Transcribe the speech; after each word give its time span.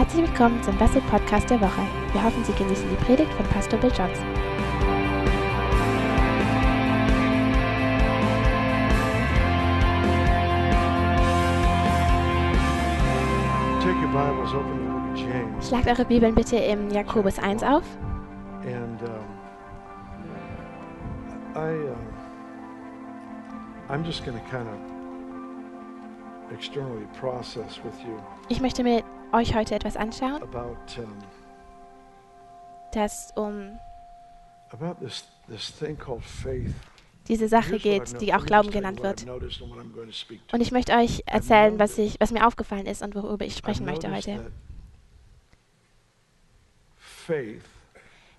Herzlich 0.00 0.26
willkommen 0.26 0.62
zum 0.62 0.74
Bessel 0.78 1.02
Podcast 1.10 1.50
der 1.50 1.60
Woche. 1.60 1.82
Wir 2.14 2.24
hoffen, 2.24 2.42
Sie 2.42 2.54
genießen 2.54 2.88
die 2.88 2.96
Predigt 3.04 3.30
von 3.34 3.44
Pastor 3.48 3.78
Bill 3.78 3.90
Johnson. 3.90 4.24
Take 13.82 13.98
your 14.00 14.08
Bibles, 14.08 14.54
open 14.54 14.78
the 14.78 14.84
book 14.88 15.02
of 15.12 15.18
James. 15.20 15.68
Schlagt 15.68 15.86
eure 15.86 16.06
Bibeln 16.06 16.34
bitte 16.34 16.56
im 16.56 16.88
Jakobus 16.88 17.38
1 17.38 17.62
auf. 17.62 17.84
And 18.64 19.02
um, 19.02 19.08
I, 21.54 21.74
uh, 21.90 21.94
I'm 23.92 24.02
just 24.02 24.24
going 24.24 24.38
to 24.38 24.44
kind 24.50 24.66
of 24.66 24.78
externally 26.54 27.06
process 27.20 27.78
with 27.84 28.02
you 28.02 28.18
Ich 28.48 28.62
möchte 28.62 28.82
mit 28.82 29.04
euch 29.32 29.54
heute 29.54 29.74
etwas 29.74 29.96
anschauen, 29.96 30.42
about 30.42 30.76
um, 30.96 31.22
das 32.92 33.32
um 33.36 33.78
this 35.00 35.24
this 35.48 35.72
diese 37.28 37.48
Sache 37.48 37.78
geht, 37.78 38.20
die 38.20 38.34
auch 38.34 38.44
Glauben 38.44 38.70
genannt 38.70 39.02
wird. 39.02 39.24
Und 40.52 40.60
ich 40.60 40.72
möchte 40.72 40.92
euch 40.94 41.22
erzählen, 41.26 41.78
was, 41.78 41.96
ich, 41.96 42.18
was 42.18 42.32
mir 42.32 42.44
aufgefallen 42.46 42.86
ist 42.86 43.02
und 43.02 43.14
worüber 43.14 43.44
ich 43.44 43.56
sprechen 43.56 43.86
möchte 43.86 44.12
heute. 44.12 44.50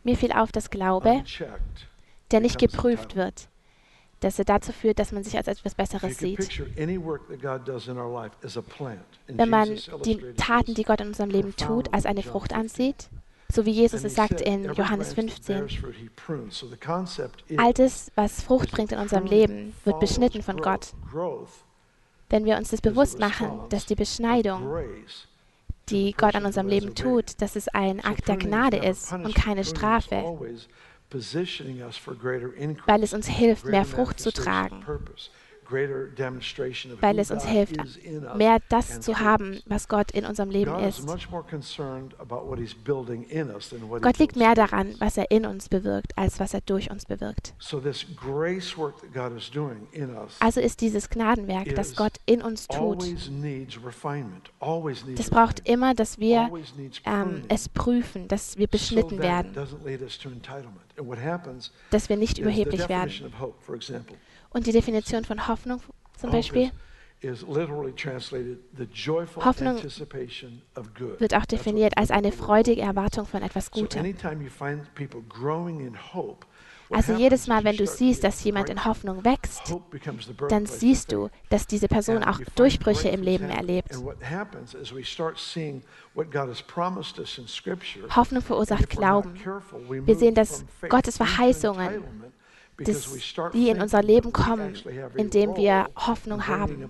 Mir 0.04 0.18
fiel 0.18 0.34
auf, 0.34 0.52
dass 0.52 0.70
Glaube, 0.70 1.24
der 2.32 2.40
nicht 2.42 2.60
geprüft 2.60 3.16
wird, 3.16 3.48
dass 4.22 4.40
er 4.40 4.46
dazu 4.46 4.72
führt, 4.72 4.98
dass 5.00 5.12
man 5.12 5.24
sich 5.24 5.36
als 5.36 5.48
etwas 5.48 5.76
Besseres 5.76 6.18
sieht. 6.18 6.48
Wenn 9.28 9.50
man 9.50 9.80
die 10.06 10.34
Taten, 10.38 10.74
die 10.74 10.84
Gott 10.84 11.02
in 11.02 11.08
unserem 11.08 11.30
Leben 11.30 11.56
tut, 11.56 11.94
als 11.94 12.06
eine 12.06 12.24
Frucht 12.24 12.54
ansieht, 12.54 13.10
so 13.52 13.66
wie 13.66 13.72
Jesus 13.72 14.06
es 14.06 14.16
sagt 14.16 14.40
in 14.40 14.64
"Every 14.64 14.78
Johannes 14.78 15.14
branch 15.14 15.32
that 15.32 15.46
15, 15.46 15.58
bears 15.58 15.76
fruit, 15.76 15.96
he 15.96 16.10
prunes." 16.16 16.58
So 16.58 16.68
the 16.68 16.78
concept 16.78 17.44
is 17.50 17.60
Altes, 17.60 18.12
was 18.16 18.42
Frucht 18.42 18.72
bringt 18.72 18.94
in 18.94 19.00
unserem 19.00 19.26
Leben, 19.26 19.74
wird 19.84 20.00
beschnitten 20.00 20.42
von. 20.42 20.58
Gott. 20.62 20.94
Wenn 22.30 22.46
wir 22.46 22.56
uns 22.56 22.70
das 22.70 22.80
bewusst 22.80 23.20
machen, 23.20 23.60
dass 23.70 23.86
die 23.86 23.96
Beschneidung, 23.96 24.66
die 25.90 26.14
Gott 26.14 26.36
an 26.36 26.46
unserem 26.46 26.68
Leben 26.68 26.96
tut, 26.96 27.42
dass 27.42 27.58
es 27.58 27.68
ein 27.68 28.00
Akt 28.02 28.30
der 28.30 28.38
Gnade 28.38 28.78
ist 28.78 29.12
und 29.12 29.36
keine 29.36 29.66
Strafe, 29.66 30.24
weil 32.88 33.04
es 33.04 33.14
uns 33.14 33.28
hilft, 33.28 33.66
mehr 33.66 33.86
Frucht 33.86 34.20
zu 34.20 34.32
tragen, 34.32 34.84
weil 37.00 37.20
es 37.20 37.32
uns 37.32 37.46
hilft, 37.46 37.78
mehr 38.36 38.58
das 38.68 39.00
zu 39.00 39.20
haben, 39.20 39.62
was 39.66 39.88
Gott 39.88 40.12
in 40.12 40.26
unserem 40.26 40.50
Leben 40.50 40.78
ist. 40.80 41.08
Gott 44.02 44.18
liegt 44.18 44.36
mehr 44.36 44.54
daran, 44.54 44.96
was 45.00 45.16
er 45.16 45.32
in 45.32 45.46
uns 45.46 45.70
bewirkt, 45.70 46.18
als 46.18 46.40
was 46.42 46.54
er 46.54 46.60
durch 46.62 46.92
uns 46.92 47.06
bewirkt. 47.06 47.54
Also 50.40 50.60
ist 50.60 50.82
dieses 50.82 51.10
Gnadenwerk, 51.10 51.74
das 51.76 51.96
Gott 51.96 52.14
in 52.26 52.42
uns 52.42 52.68
tut, 52.68 53.06
das 55.16 55.30
braucht 55.30 55.70
immer, 55.70 55.94
dass 55.94 56.20
wir 56.20 56.50
ähm, 57.06 57.44
es 57.48 57.70
prüfen, 57.70 58.28
dass 58.28 58.58
wir 58.58 58.68
beschnitten 58.68 59.20
werden, 59.20 59.54
dass 61.90 62.10
wir 62.10 62.18
nicht 62.18 62.38
überheblich 62.38 62.88
werden. 62.90 63.34
Und 64.50 64.68
die 64.68 64.72
Definition 64.72 65.24
von 65.24 65.48
Hoffnung 65.48 65.82
zum 66.18 66.32
Beispiel 66.32 66.72
is, 67.22 67.42
is 67.42 67.48
literally 67.48 67.94
translated 67.94 68.60
the 68.78 68.86
joyful 68.86 69.44
Hoffnung 69.44 69.76
anticipation 69.76 70.62
of 70.76 70.94
good. 70.94 71.20
wird 71.20 71.36
auch 71.36 71.46
definiert 71.46 71.98
als 71.98 72.12
eine 72.12 72.32
freudige. 72.32 72.82
Erwartung 72.82 73.26
von 73.26 73.42
etwas 73.42 73.72
Gutem. 73.72 74.04
Also 76.92 77.14
jedes 77.14 77.48
Mal, 77.48 77.64
wenn 77.64 77.78
du 77.78 77.88
siehst, 77.88 78.24
dass 78.24 78.44
jemand 78.44 78.70
in. 78.70 78.82
Hoffnung 78.86 79.24
wächst, 79.24 79.74
dann 80.50 80.66
siehst 80.66 81.12
du, 81.12 81.30
dass 81.50 81.68
diese 81.68 81.88
Person 81.88 82.24
auch 82.24 82.40
Durchbrüche 82.56 83.10
im 83.10 83.22
Leben 83.22 83.50
erlebt. 83.50 83.90
Hoffnung 88.16 88.42
verursacht 88.42 88.90
Glauben. 88.90 89.34
Wir 90.06 90.16
sehen, 90.16 90.36
dass 90.36 90.66
Gottes 90.90 91.18
Verheißungen, 91.18 92.04
dass 92.78 93.10
die 93.54 93.70
in 93.70 93.82
unser 93.82 94.02
Leben 94.02 94.34
kommen, 94.34 94.74
indem 95.16 95.56
wir 95.56 95.90
Hoffnung 95.96 96.48
haben. 96.48 96.90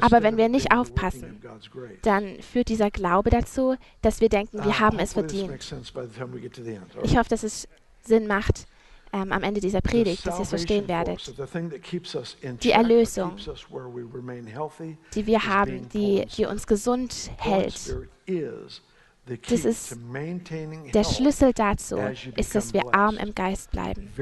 Aber 0.00 0.22
wenn 0.22 0.36
wir 0.36 0.48
nicht 0.48 0.72
aufpassen. 0.72 1.40
Dann 2.02 2.40
führt 2.42 2.68
dieser 2.68 2.90
Glaube 2.90 3.30
dazu, 3.30 3.76
dass 4.02 4.20
wir 4.20 4.28
denken, 4.28 4.58
wir 4.64 4.72
Uh, 4.72 4.80
haben 4.80 4.98
es 4.98 5.12
verdient. 5.12 5.74
Ich 7.02 7.16
hoffe, 7.16 7.28
dass 7.28 7.42
es 7.44 7.68
Sinn 8.06 8.26
macht 8.26 8.66
ähm, 9.12 9.32
am 9.32 9.42
Ende 9.42 9.60
dieser 9.60 9.80
Predigt, 9.80 10.26
dass 10.26 10.38
ihr 10.38 10.42
es 10.42 10.48
verstehen 10.48 10.88
werdet. 10.88 11.34
Die 12.62 12.70
Erlösung, 12.70 13.36
die 15.14 15.26
wir 15.26 15.44
haben, 15.46 15.88
die, 15.88 16.26
die 16.36 16.46
uns 16.46 16.66
gesund 16.66 17.30
hält. 17.38 17.96
Das 19.48 19.64
ist 19.64 19.96
Der. 20.94 21.04
Schlüssel 21.04 21.52
dazu 21.52 21.96
ist, 22.36 22.54
dass 22.54 22.72
wir 22.72 22.94
arm 22.94 23.16
im 23.16 23.34
Geist 23.34 23.70
bleiben. 23.72 24.12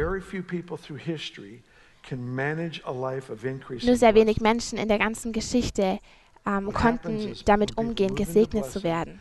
Nur 3.84 3.96
sehr 3.96 4.14
wenig. 4.14 4.40
Menschen 4.40 4.78
in 4.78 4.88
der 4.88 4.98
ganzen 4.98 5.32
Geschichte 5.32 5.98
ähm, 6.46 6.72
konnten 6.72 7.34
damit 7.44 7.76
umgehen, 7.76 8.14
gesegnet 8.14 8.66
zu 8.66 8.82
werden. 8.82 9.18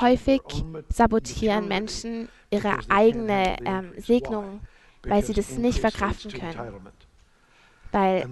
Häufig 0.00 0.42
sabotieren 0.88 1.68
Menschen 1.68 2.28
ihre 2.54 2.78
eigene 2.88 3.56
ähm. 3.64 3.92
Segnung, 3.96 4.60
weil 5.02 5.24
sie 5.24 5.32
das 5.32 5.50
nicht 5.58 5.80
verkraften 5.80 6.32
können. 6.32 6.88
weil 7.92 8.26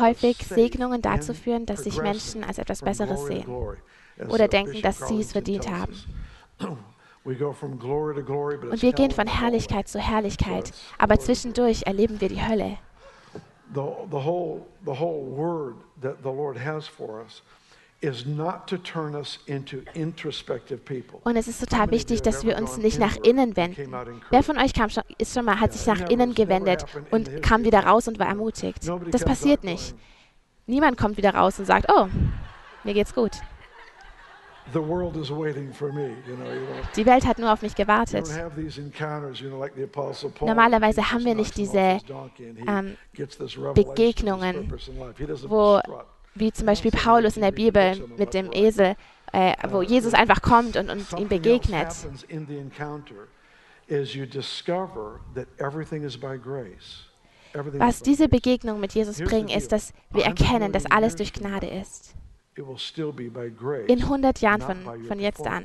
häufig 0.00 0.38
Segnungen 0.38 1.02
dazu 1.02 1.34
führen, 1.34 1.66
dass 1.66 1.84
sich 1.84 2.00
Menschen 2.00 2.44
als 2.44 2.58
etwas 2.58 2.82
Besseres 2.82 3.26
sehen. 3.26 3.46
oder 4.28 4.48
denken, 4.48 4.80
dass 4.82 5.08
sie 5.08 5.20
es 5.20 5.32
verdient 5.32 5.68
haben. 5.68 5.94
Und 7.24 7.40
wir 8.82 8.92
gehen 8.92 9.10
von. 9.10 9.26
Herrlichkeit 9.26 9.88
zu 9.88 9.98
Herrlichkeit, 9.98 10.72
aber 10.98 11.18
zwischendurch 11.18 11.84
erleben 11.86 12.20
wir 12.20 12.28
die 12.28 12.46
Hölle. 12.46 12.76
the, 13.74 13.82
the 14.10 14.20
whole 14.20 14.66
the 14.84 14.94
whole 14.94 15.22
word 15.22 15.76
that 16.00 16.22
the 16.22 16.30
Lord 16.30 16.56
has 16.56 16.86
for 16.86 17.20
us 17.20 17.42
Und 21.22 21.36
es 21.36 21.48
ist 21.48 21.60
total 21.60 21.90
wichtig, 21.90 22.22
dass 22.22 22.44
wir 22.44 22.58
uns 22.58 22.76
nicht 22.78 22.98
nach 22.98 23.16
inward 23.16 23.26
innen 23.26 23.40
and 23.40 23.54
came 23.54 23.76
wenden. 23.76 23.94
out 23.94 24.22
Wer 24.30 24.42
von 24.42 24.58
euch 24.58 24.72
kam 24.72 24.90
schon, 24.90 25.02
ist 25.18 25.34
schon 25.34 25.44
mal, 25.44 25.60
hat 25.60 25.72
sich 25.72 25.86
nach 25.86 26.08
innen 26.10 26.34
gewendet 26.34 26.84
und 27.10 27.42
kam 27.42 27.64
wieder 27.64 27.84
raus 27.84 28.08
und 28.08 28.18
war 28.18 28.28
ermutigt? 28.28 28.86
Das 28.86 28.88
comes 28.88 29.24
passiert 29.24 29.60
out 29.60 29.64
nicht. 29.64 29.94
Niemand 30.66 30.96
kommt 30.96 31.16
wieder 31.16 31.34
raus 31.34 31.58
und 31.58 31.66
sagt, 31.66 31.86
oh, 31.90 32.08
mir 32.84 32.94
geht's 32.94 33.14
gut. 33.14 33.32
The 34.72 34.80
world 34.80 35.16
is 35.16 35.30
waiting 35.30 35.72
for 35.72 35.92
me. 35.92 36.16
You 36.26 36.36
know, 36.36 36.46
you 36.46 36.66
don't, 36.66 36.96
Die 36.96 37.04
Welt 37.04 37.26
hat 37.26 37.38
nur 37.38 37.52
auf 37.52 37.60
mich 37.60 37.74
gewartet. 37.74 38.26
Normalerweise 40.40 41.12
haben 41.12 41.24
wir 41.24 41.34
nicht 41.34 41.56
diese, 41.56 41.98
ähm, 42.66 42.96
Begegnungen, 43.74 44.72
wo. 45.48 45.80
Wie 46.34 46.52
zum 46.52 46.66
Beispiel 46.66 46.90
Paulus 46.90 47.36
in 47.36 47.42
der 47.42 47.52
Bibel 47.52 48.08
mit 48.16 48.34
dem 48.34 48.50
Esel, 48.52 48.96
äh, 49.32 49.54
wo 49.68 49.82
Jesus 49.82 50.14
einfach 50.14 50.42
kommt 50.42 50.76
und, 50.76 50.90
und 50.90 51.18
ihm 51.18 51.28
begegnet. 51.28 51.88
Was 57.52 58.02
diese. 58.02 58.28
Begegnung 58.28 58.80
mit 58.80 58.94
Jesus 58.94 59.20
bringen, 59.20 59.48
ist, 59.48 59.70
dass 59.72 59.92
wir 60.10 60.24
erkennen, 60.24 60.72
dass 60.72 60.86
alles 60.86 61.14
durch 61.16 61.32
Gnade 61.32 61.66
ist. 61.66 62.14
In 62.56 64.02
100 64.02 64.40
Jahren 64.40 64.60
von, 64.60 65.04
von 65.06 65.20
jetzt 65.20 65.46
an 65.46 65.64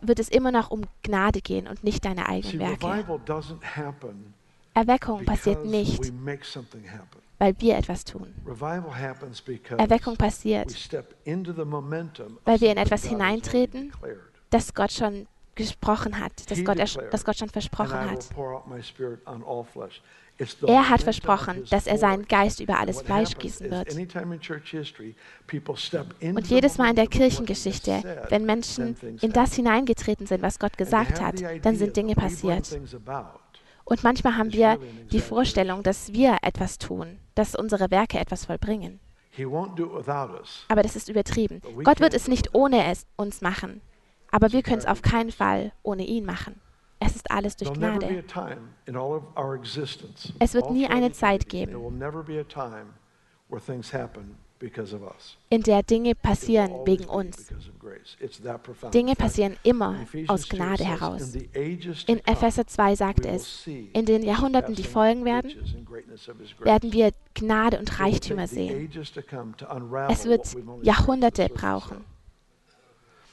wird 0.00 0.18
es 0.18 0.28
immer 0.28 0.50
noch 0.50 0.70
um 0.70 0.82
Gnade 1.02 1.40
gehen 1.40 1.68
und 1.68 1.84
nicht 1.84 2.04
deine 2.04 2.28
eigenen 2.28 2.58
Werke. 2.58 3.04
Erweckung 4.74 5.24
passiert 5.24 5.64
nicht, 5.64 6.12
weil 7.38 7.54
wir 7.58 7.76
etwas 7.76 8.04
tun. 8.04 8.34
Erweckung 8.44 10.14
we 10.14 10.18
passiert, 10.18 10.90
weil 12.44 12.60
wir 12.60 12.70
in 12.72 12.78
etwas 12.78 13.04
hineintreten, 13.04 13.92
das 14.50 14.74
Gott 14.74 14.92
schon 14.92 15.26
gesprochen 15.54 16.20
hat, 16.20 16.50
das 16.50 16.64
Gott, 16.64 16.78
das 16.78 17.24
Gott 17.24 17.36
schon 17.36 17.48
versprochen 17.48 18.10
hat. 18.10 18.28
Er 20.66 20.88
hat 20.90 21.02
versprochen, 21.02 21.64
dass 21.70 21.86
er 21.86 21.96
seinen. 21.98 22.26
Geist 22.26 22.60
über 22.60 22.78
alles 22.78 23.02
Fleisch 23.02 23.36
gießen 23.38 23.70
wird. 23.70 23.94
Und 26.34 26.46
jedes 26.48 26.78
Mal 26.78 26.90
in 26.90 26.96
der 26.96 27.06
Kirchengeschichte, 27.06 28.26
wenn 28.28 28.44
Menschen 28.44 28.96
in 29.22 29.32
das 29.32 29.54
hineingetreten 29.54 30.26
sind, 30.26 30.42
was 30.42 30.58
Gott 30.58 30.76
gesagt 30.76 31.20
hat, 31.20 31.42
dann 31.62 31.76
sind 31.76 31.96
Dinge 31.96 32.14
passiert. 32.14 32.78
Und 33.86 34.02
manchmal 34.04 34.36
haben 34.36 34.52
wir 34.52 34.78
die. 35.12 35.20
Vorstellung, 35.20 35.82
dass 35.82 36.12
wir 36.12 36.36
etwas 36.42 36.76
tun, 36.76 37.18
dass 37.34 37.54
unsere 37.54 37.90
Werke 37.90 38.18
etwas 38.18 38.44
vollbringen. 38.44 39.00
Aber 40.68 40.82
das 40.82 40.96
ist 40.96 41.08
übertrieben. 41.08 41.62
Gott 41.84 42.00
wird 42.00 42.12
es 42.14 42.26
nicht 42.28 42.54
ohne 42.54 42.90
es 42.90 43.06
uns 43.16 43.40
machen, 43.40 43.80
aber 44.30 44.52
wir 44.52 44.62
können 44.62 44.78
es 44.78 44.86
auf 44.86 45.02
keinen 45.02 45.30
Fall 45.30 45.72
ohne 45.82 46.04
ihn 46.04 46.24
machen. 46.24 46.60
Es 46.98 47.14
ist 47.14 47.30
alles 47.30 47.56
durch 47.56 47.70
Gnade. 47.74 48.24
Es 50.38 50.54
wird 50.54 50.70
nie 50.70 50.86
eine 50.86 51.12
Zeit 51.12 51.48
geben. 51.48 51.72
In 55.50 55.62
der 55.62 55.82
Dinge 55.82 56.14
passieren 56.14 56.70
wegen 56.86 57.04
uns. 57.04 57.52
Dinge 58.92 59.14
passieren 59.14 59.56
immer 59.62 60.06
aus 60.28 60.42
2 60.42 60.56
Gnade 60.56 60.84
heraus. 60.84 61.34
"In 62.06 62.20
Epheser 62.26 62.66
2 62.66 62.94
sagt 62.94 63.26
es, 63.26 63.66
in 63.66 64.06
den 64.06 64.22
Jahrhunderten, 64.22 64.74
die 64.74 64.84
folgen 64.84 65.24
werden, 65.26 65.50
riches 65.50 65.74
and 65.74 65.86
greatness 65.86 66.28
of 66.28 66.38
his 66.38 66.56
grace." 66.56 66.64
werden 66.64 66.92
wir 66.92 67.12
Gnade 67.34 67.78
und 67.78 68.00
Reichtümer 68.00 68.48
sehen. 68.48 68.90
Es 70.08 70.24
wird 70.24 70.56
Jahrhunderte 70.82 71.48
brauchen, 71.50 72.04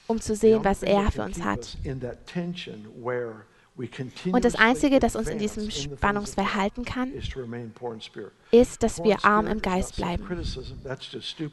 um 0.08 0.20
zu 0.20 0.36
sehen, 0.36 0.64
was 0.64 0.84
er 0.84 1.10
für 1.10 1.24
uns 1.24 1.42
hat. 1.42 1.78
Und 3.75 4.46
das 4.46 4.56
Einzige, 4.56 5.00
das 5.00 5.16
uns 5.16 5.30
in 5.30 5.40
diesem 5.40 5.72
Spannungsfall 5.72 6.54
halten 6.54 6.86
kann, 6.86 7.12
ist, 8.52 8.84
dass 8.84 9.04
wir 9.04 9.25
arm 9.25 9.48
im 9.48 9.58
is 9.58 9.62
Geist 9.64 9.96
bleiben. 9.96 10.44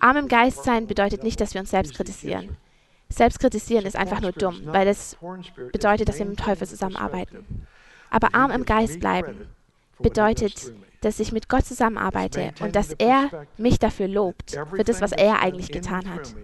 Arm 0.01 0.17
im 0.17 0.29
Geist 0.29 0.65
sein 0.65 0.87
bedeutet 0.87 1.23
nicht, 1.23 1.41
dass 1.41 1.55
wir 1.55 1.61
uns 1.61 1.71
selbst 1.71 1.95
kritisieren. 1.95 2.57
Selbst 3.09 3.41
kritisieren 3.41 3.87
ist 3.87 3.97
einfach 3.97 4.21
nur 4.21 4.33
dumm, 4.33 4.61
weil 4.67 4.87
es 4.87 5.17
bedeutet, 5.73 6.09
dass 6.09 6.19
wir 6.19 6.27
mit 6.27 6.39
dem 6.39 6.45
Teufel 6.45 6.67
zusammenarbeiten. 6.69 7.67
Aber 8.11 8.35
arm 8.35 8.51
im 8.51 8.65
Geist 8.65 9.01
bleiben 9.01 9.49
bedeutet, 10.03 10.73
dass 11.01 11.19
ich 11.19 11.33
mit 11.33 11.49
Gott 11.49 11.65
zusammenarbeite 11.65 12.53
und 12.61 12.77
dass 12.77 12.93
er 12.93 13.47
mich 13.57 13.79
dafür 13.79 14.09
lobt, 14.09 14.59
für 14.75 14.85
das, 14.85 15.01
was 15.01 15.13
er 15.13 15.41
eigentlich 15.41 15.71
getan 15.73 16.13
hat. 16.13 16.35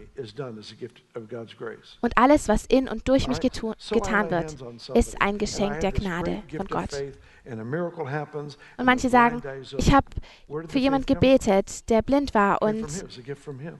Und 2.00 2.18
alles, 2.18 2.48
was 2.48 2.66
in 2.66 2.88
und 2.88 3.06
durch 3.08 3.28
mich 3.28 3.40
getan 3.40 4.30
wird, 4.30 4.56
ist 4.94 5.20
ein 5.20 5.38
Geschenk 5.38 5.80
der 5.80 5.92
Gnade 5.92 6.42
von 6.56 6.66
Gott. 6.68 7.02
Und 7.48 8.84
manche 8.84 9.08
sagen, 9.08 9.42
ich 9.78 9.94
habe 9.94 10.06
für 10.68 10.80
from? 10.80 11.06
gebetet, 11.06 11.88
der 11.88 12.02
blind 12.02 12.34
war 12.34 12.60
und 12.62 12.86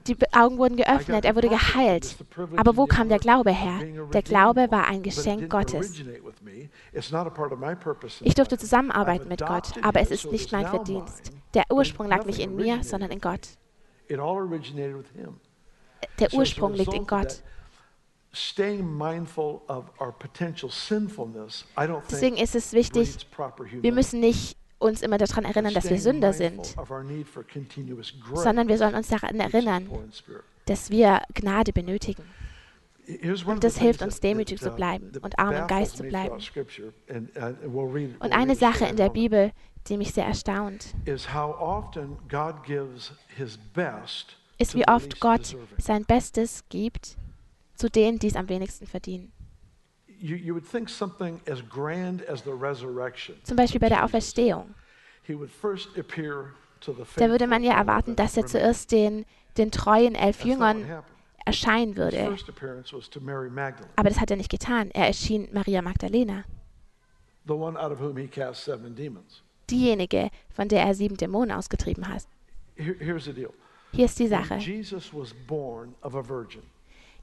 die 0.07 0.15
Augen 0.33 0.57
wurden 0.57 0.77
geöffnet, 0.77 1.25
er 1.25 1.35
wurde 1.35 1.49
geheilt. 1.49 2.15
Aber 2.55 2.77
wo 2.77 2.85
kam 2.85 3.09
der 3.09 3.19
Glaube 3.19 3.51
her? 3.51 3.79
Der 4.13 4.21
Glaube 4.21 4.67
war 4.71 4.87
ein 4.87 5.03
Geschenk 5.03 5.49
Gottes. 5.49 6.01
Ich 8.21 8.35
durfte 8.35 8.57
zusammenarbeiten 8.57 9.27
mit 9.27 9.45
Gott, 9.45 9.73
aber 9.81 9.99
es 10.01 10.11
ist 10.11 10.31
nicht 10.31 10.51
mein 10.51 10.67
Verdienst. 10.67 11.31
Der 11.53 11.65
Ursprung 11.71 12.07
lag 12.07 12.25
nicht 12.25 12.39
in 12.39 12.55
mir, 12.55 12.83
sondern 12.83 13.11
in 13.11 13.19
Gott. 13.19 13.57
Der 16.19 16.33
Ursprung 16.33 16.73
liegt 16.73 16.93
in 16.93 17.05
Gott. 17.05 17.43
Deswegen 22.09 22.37
ist 22.37 22.55
es 22.55 22.73
wichtig, 22.73 23.27
wir 23.81 23.91
müssen 23.91 24.19
nicht 24.19 24.57
uns 24.79 25.01
immer 25.01 25.17
daran 25.17 25.45
erinnern, 25.45 25.73
dass 25.73 25.89
wir 25.89 25.97
Staying 25.97 26.21
Sünder 26.21 26.29
mindful 26.29 26.65
sind, 26.65 26.75
sondern 28.35 28.67
wir 28.67 28.77
sollen 28.77 28.95
uns 28.95 29.07
daran 29.07 29.39
erinnern, 29.39 29.89
dass 30.65 30.91
wir 30.91 31.21
Gnade 31.33 31.73
benötigen. 31.73 32.23
Und 33.45 33.63
das 33.63 33.77
hilft 33.77 34.01
uns, 34.01 34.19
demütig 34.19 34.59
zu 34.59 34.71
uh, 34.71 34.75
bleiben 34.75 35.13
und 35.21 35.39
arm 35.39 35.55
im 35.55 35.67
Geist 35.67 35.95
zu 35.95 36.03
bleiben. 36.03 36.35
uh, 36.35 37.61
Und 38.19 38.33
eine 38.33 38.55
Sache 38.55 38.85
in 38.85 38.97
der 38.97 39.09
Bibel, 39.09 39.53
die 39.87 39.95
mich 39.95 40.13
sehr 40.13 40.25
erstaunt, 40.25 40.93
ist, 44.57 44.75
wie 44.75 44.87
oft 44.87 45.21
Gott 45.21 45.55
sein 45.77 46.03
Bestes 46.03 46.65
gibt 46.67 47.15
zu 47.77 47.89
denen, 47.89 48.19
die 48.19 48.27
es 48.27 48.35
am 48.35 48.49
wenigsten 48.49 48.87
verdienen. 48.87 49.31
You, 50.19 50.35
you 50.35 50.53
would 50.53 50.67
think 50.69 50.89
something 50.89 51.39
as 51.49 51.61
grand 51.67 52.27
as 52.27 52.43
the 52.43 52.51
resurrection. 52.51 53.35
Zum 53.43 53.55
Beispiel 53.55 53.79
bei 53.79 53.89
der 53.89 54.03
Auferstehung. 54.03 54.73
He 55.23 55.35
would 55.35 55.51
first 55.51 55.97
appear 55.97 56.53
to 56.81 56.93
the 56.93 57.03
Da 57.17 57.29
würde 57.29 57.47
man 57.47 57.63
ja 57.63 57.73
erwarten, 57.73 58.15
dass 58.15 58.35
er 58.35 58.45
zuerst 58.45 58.91
den, 58.91 59.25
den 59.57 59.71
treuen 59.71 60.15
elf 60.15 60.43
Jüngern 60.43 61.03
erscheinen 61.45 61.95
würde. 61.95 62.35
Aber 63.95 64.09
das 64.09 64.19
hat 64.19 64.31
er 64.31 64.37
nicht 64.37 64.49
getan. 64.49 64.89
Er 64.91 65.07
erschien 65.07 65.47
Maria 65.53 65.81
Magdalena, 65.81 66.45
the 67.45 67.53
one 67.53 67.79
out 67.79 67.91
of 67.91 67.99
whom 67.99 68.17
he 68.17 68.27
cast 68.27 68.63
seven 68.63 68.95
demons. 68.95 69.43
diejenige, 69.69 70.29
von 70.49 70.67
der 70.67 70.83
er 70.83 70.95
sieben 70.95 71.17
Dämonen 71.17 71.51
ausgetrieben 71.51 72.07
hat. 72.07 72.27
Hier 72.75 74.05
ist 74.05 74.19
die 74.19 74.27
Sache. 74.27 74.59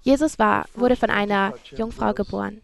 Jesus 0.05 0.39
war, 0.39 0.67
wurde 0.75 0.97
von 0.97 1.09
einer 1.09 1.55
Jungfrau 1.75 2.13
geboren. 2.13 2.61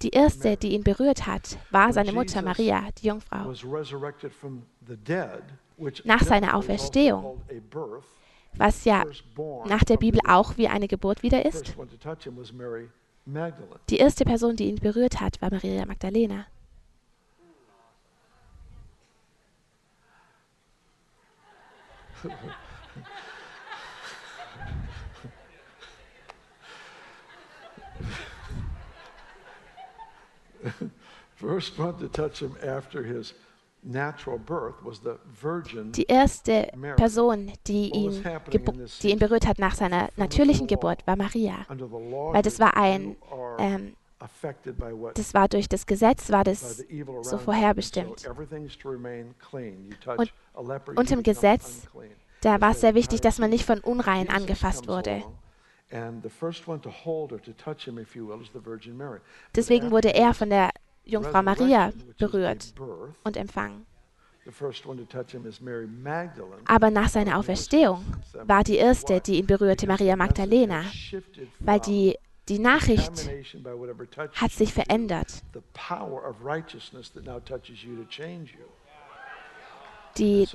Die 0.00 0.08
erste, 0.08 0.56
die 0.56 0.72
ihn 0.72 0.82
berührt 0.82 1.26
hat, 1.26 1.58
war 1.70 1.92
seine 1.92 2.12
Mutter 2.12 2.40
Maria, 2.40 2.88
die 2.98 3.08
Jungfrau. 3.08 3.52
Nach 6.04 6.22
seiner 6.22 6.54
also 6.54 6.58
Auferstehung. 6.58 7.42
Was 8.54 8.84
ja 8.86 9.04
nach 9.66 9.84
der 9.84 9.98
Bibel 9.98 10.20
auch 10.26 10.56
wie 10.56 10.68
eine 10.68 10.88
Geburt 10.88 11.22
wieder 11.22 11.44
ist. 11.44 11.76
Die 13.90 13.98
erste 13.98 14.24
Person, 14.24 14.56
die 14.56 14.68
ihn 14.68 14.80
berührt 14.80 15.20
hat, 15.20 15.40
war 15.42 15.50
Maria 15.50 15.84
Magdalena. 15.84 16.46
Die 35.92 36.04
erste. 36.04 36.68
Person, 36.96 37.52
die 37.66 37.90
ihn, 37.90 38.24
die 39.02 39.10
ihn 39.10 39.18
berührt 39.18 39.46
hat 39.46 39.58
nach 39.58 39.74
seiner 39.74 40.08
natürlichen 40.16 40.66
Geburt, 40.66 41.04
war 41.06 41.16
Maria. 41.16 41.66
Weil 41.68 42.42
das 42.42 42.60
war 42.60 42.76
ein, 42.76 43.16
ähm, 43.58 43.94
das 45.14 45.34
war 45.34 45.48
durch 45.48 45.68
das 45.68 45.86
Gesetz, 45.86 46.30
war 46.30 46.44
das 46.44 46.84
so 47.22 47.38
vorherbestimmt. 47.38 48.24
Und 50.94 51.10
dem 51.10 51.22
become 51.22 51.22
Gesetz. 51.22 51.88
Da 52.40 52.60
war 52.60 52.70
es 52.72 52.80
sehr 52.80 52.94
wichtig, 52.94 53.20
dass 53.20 53.38
man 53.38 53.50
nicht 53.50 53.64
von 53.64 53.78
Jesus 53.78 53.80
Unrein 53.80 54.28
angefasst 54.28 54.88
wurde. 54.88 55.22
Deswegen 59.54 59.90
wurde 59.90 60.14
er 60.14 60.34
von 60.34 60.50
der 60.50 60.70
Jungfrau 61.04 61.42
Maria 61.42 61.92
berührt 62.18 62.74
und 63.24 63.36
empfangen. 63.36 63.86
Aber 66.64 66.90
nach 66.90 67.08
seiner 67.08 67.38
Auferstehung 67.38 68.04
war 68.44 68.64
die 68.64 68.76
erste, 68.76 69.20
die 69.20 69.38
ihn 69.38 69.46
berührte, 69.46 69.86
Maria 69.86 70.16
Magdalena, 70.16 70.84
weil 71.60 71.80
die, 71.80 72.16
die 72.48 72.58
Nachricht 72.58 73.30
hat 74.34 74.50
sich 74.50 74.72
verändert. 74.72 75.42
Die 80.18 80.46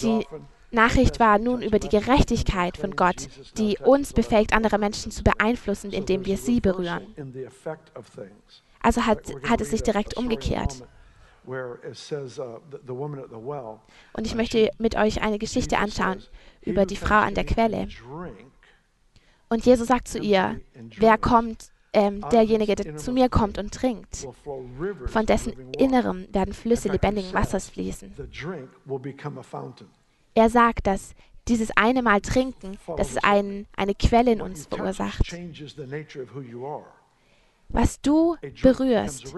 die 0.00 0.26
Nachricht 0.74 1.20
war 1.20 1.38
nun 1.38 1.62
über 1.62 1.78
die 1.78 1.88
Gerechtigkeit 1.88 2.76
von 2.76 2.96
Gott, 2.96 3.28
die 3.56 3.78
uns 3.78 4.12
befähigt, 4.12 4.52
andere 4.52 4.78
Menschen 4.78 5.10
zu 5.10 5.22
beeinflussen, 5.22 5.92
indem 5.92 6.26
wir 6.26 6.36
sie 6.36 6.60
berühren. 6.60 7.06
Also 8.80 9.06
hat, 9.06 9.32
hat 9.48 9.60
es 9.60 9.70
sich 9.70 9.82
direkt 9.82 10.16
umgekehrt. 10.16 10.84
Und 14.12 14.26
ich 14.26 14.34
möchte 14.34 14.70
mit 14.78 14.96
euch 14.96 15.22
eine 15.22 15.38
Geschichte 15.38 15.78
anschauen 15.78 16.20
says, 16.20 16.30
"He 16.62 16.70
über 16.70 16.86
die 16.86 16.96
Frau 16.96 17.16
an 17.16 17.34
der 17.34 17.44
Quelle. 17.44 17.88
Und 19.48 19.66
Jesus 19.66 19.88
sagt 19.88 20.08
zu 20.08 20.18
ihr, 20.18 20.60
wer 20.96 21.18
kommt, 21.18 21.70
ähm, 21.92 22.24
derjenige, 22.32 22.74
der 22.74 22.96
zu 22.96 23.12
mir 23.12 23.28
kommt 23.28 23.58
und 23.58 23.72
trinkt, 23.72 24.26
von 25.06 25.26
dessen 25.26 25.50
living 25.50 25.68
water." 25.68 25.84
Innerem 25.84 26.26
werden 26.32 26.54
Flüsse 26.54 26.88
lebendigen 26.88 27.32
Wassers 27.34 27.68
fließen. 27.68 28.14
Er 30.34 30.50
sagt, 30.50 30.86
dass 30.86 31.14
dieses 31.48 31.70
eine 31.76 32.02
Mal 32.02 32.20
trinken, 32.20 32.78
dass 32.96 33.10
es 33.10 33.18
ein, 33.18 33.66
eine 33.76 33.94
Quelle 33.94 34.32
in 34.32 34.40
uns 34.40 34.66
verursacht. 34.66 35.34
Was 37.68 38.00
du 38.00 38.36
berührst, 38.62 39.34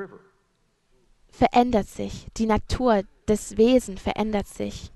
verändert 1.31 1.89
sich. 1.89 2.27
Die 2.37 2.47
Natur, 2.47 3.03
das 3.27 3.57
Wesen 3.57 3.99
verändert 3.99 4.47
sich. 4.47 4.91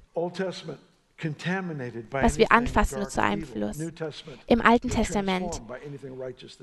Was 2.11 2.39
wir 2.39 2.51
anfassen, 2.51 2.99
wird 2.99 3.11
zu 3.11 3.23
einem. 3.23 3.45
Fluss. 3.45 3.79
Im 4.47 4.63
Alten 4.63 4.89
Testament 4.89 5.61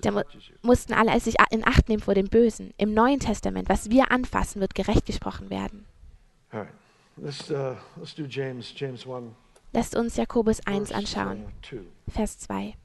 da 0.02 0.24
mussten 0.64 0.94
alle 0.94 1.20
sich 1.20 1.36
in 1.52 1.66
Acht 1.66 1.90
nehmen 1.90 2.02
vor 2.02 2.16
dem 2.16 2.28
Bösen. 2.28 2.74
Im 2.78 2.94
Neuen 2.94 3.20
Testament, 3.20 3.70
was 3.70 3.90
wir 3.90 4.12
anfassen, 4.12 4.62
wird 4.62 4.74
gerecht 4.74 5.06
gesprochen 5.06 5.50
werden. 5.50 5.86
Let's 7.20 7.50
uh, 7.50 7.76
let's 7.98 8.14
do 8.14 8.28
James 8.28 8.72
James 8.74 9.06
one 9.06 9.36
Lasst 9.74 9.96
uns 9.96 10.16
Jakobus 10.16 10.62
1 10.66 10.86
verse, 10.86 10.94
anschauen, 10.94 11.46
uh, 11.46 11.52
2. 11.62 11.86
Vers 12.08 12.38
2. 12.40 12.76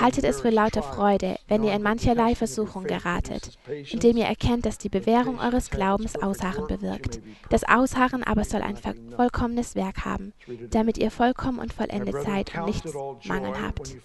Haltet 0.00 0.24
es 0.24 0.40
für 0.40 0.50
lauter 0.50 0.82
Freude, 0.82 1.36
wenn 1.46 1.62
ihr 1.62 1.74
in 1.74 1.82
mancherlei 1.82 2.34
Versuchung 2.34 2.84
geratet, 2.84 3.58
indem 3.90 4.16
ihr 4.16 4.24
erkennt, 4.24 4.64
dass 4.64 4.78
die 4.78 4.88
Bewährung 4.88 5.38
eures 5.38 5.70
Glaubens 5.70 6.16
Ausharren 6.16 6.66
bewirkt. 6.66 7.20
Das 7.50 7.64
Ausharren 7.64 8.22
aber 8.22 8.44
soll 8.44 8.62
ein 8.62 8.76
vollkommenes 9.14 9.74
Werk 9.74 10.04
haben, 10.04 10.32
damit 10.70 10.96
ihr 10.96 11.10
vollkommen 11.10 11.58
und 11.58 11.72
vollendet 11.72 12.22
seid 12.22 12.56
und 12.56 12.66
nichts 12.66 12.94
Mangel 13.24 13.60
habt. 13.60 13.96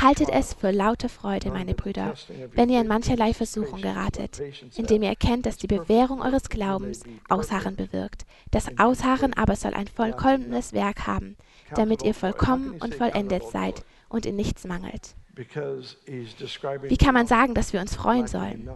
Haltet 0.00 0.28
es 0.30 0.54
für 0.54 0.72
lauter 0.72 1.08
Freude, 1.08 1.50
meine 1.50 1.74
Brüder, 1.74 2.14
wenn 2.52 2.70
ihr 2.70 2.80
in 2.80 2.88
mancherlei 2.88 3.32
Versuchung 3.32 3.80
geratet, 3.80 4.40
indem 4.76 5.02
ihr 5.02 5.10
erkennt, 5.10 5.46
dass 5.46 5.56
die 5.56 5.68
Bewährung 5.68 6.20
eures 6.20 6.48
Glaubens 6.48 7.02
Ausharren 7.28 7.76
bewirkt. 7.76 8.26
Das 8.50 8.66
Ausharren 8.78 9.34
aber 9.34 9.54
soll 9.54 9.74
ein 9.74 9.86
vollkommenes 9.86 10.72
Werk 10.72 11.06
haben, 11.06 11.36
damit 11.74 12.02
ihr 12.02 12.14
vollkommen 12.14 12.80
und 12.80 12.94
vollendet 12.94 13.44
seid 13.44 13.67
und 14.08 14.26
in 14.26 14.36
nichts 14.36 14.64
mangelt. 14.64 15.14
Wie 15.34 16.96
kann 16.96 17.14
man 17.14 17.26
sagen, 17.26 17.54
dass 17.54 17.72
wir 17.72 17.80
uns 17.80 17.94
freuen 17.94 18.26
sollen? 18.26 18.70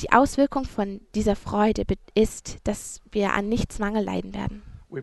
Die 0.00 0.12
Auswirkung 0.12 0.64
von 0.64 1.00
dieser 1.14 1.34
Freude 1.34 1.82
ist, 2.14 2.58
dass 2.64 3.00
wir 3.10 3.32
an 3.32 3.48
nichts 3.48 3.80
Mangel 3.80 4.04
leiden 4.04 4.32
werden. 4.32 4.62
Wir 4.90 5.02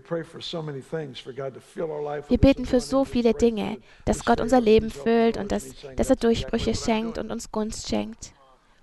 beten 2.39 2.65
für 2.65 2.80
so 2.80 3.06
viele 3.06 3.34
Dinge, 3.34 3.77
dass 4.06 4.25
Gott 4.25 4.42
unser 4.42 4.62
Leben 4.62 4.89
füllt 4.89 5.38
und 5.38 5.51
dass, 5.51 5.70
dass 5.70 5.75
er 5.75 5.96
"That's 5.96 6.00
exactly 6.00 6.15
Durchbrüche 6.27 6.74
schenkt 6.75 7.18
doing." 7.18 7.25
und 7.25 7.32
uns 7.32 7.51
Gunst 7.51 7.88
schenkt. 7.89 8.34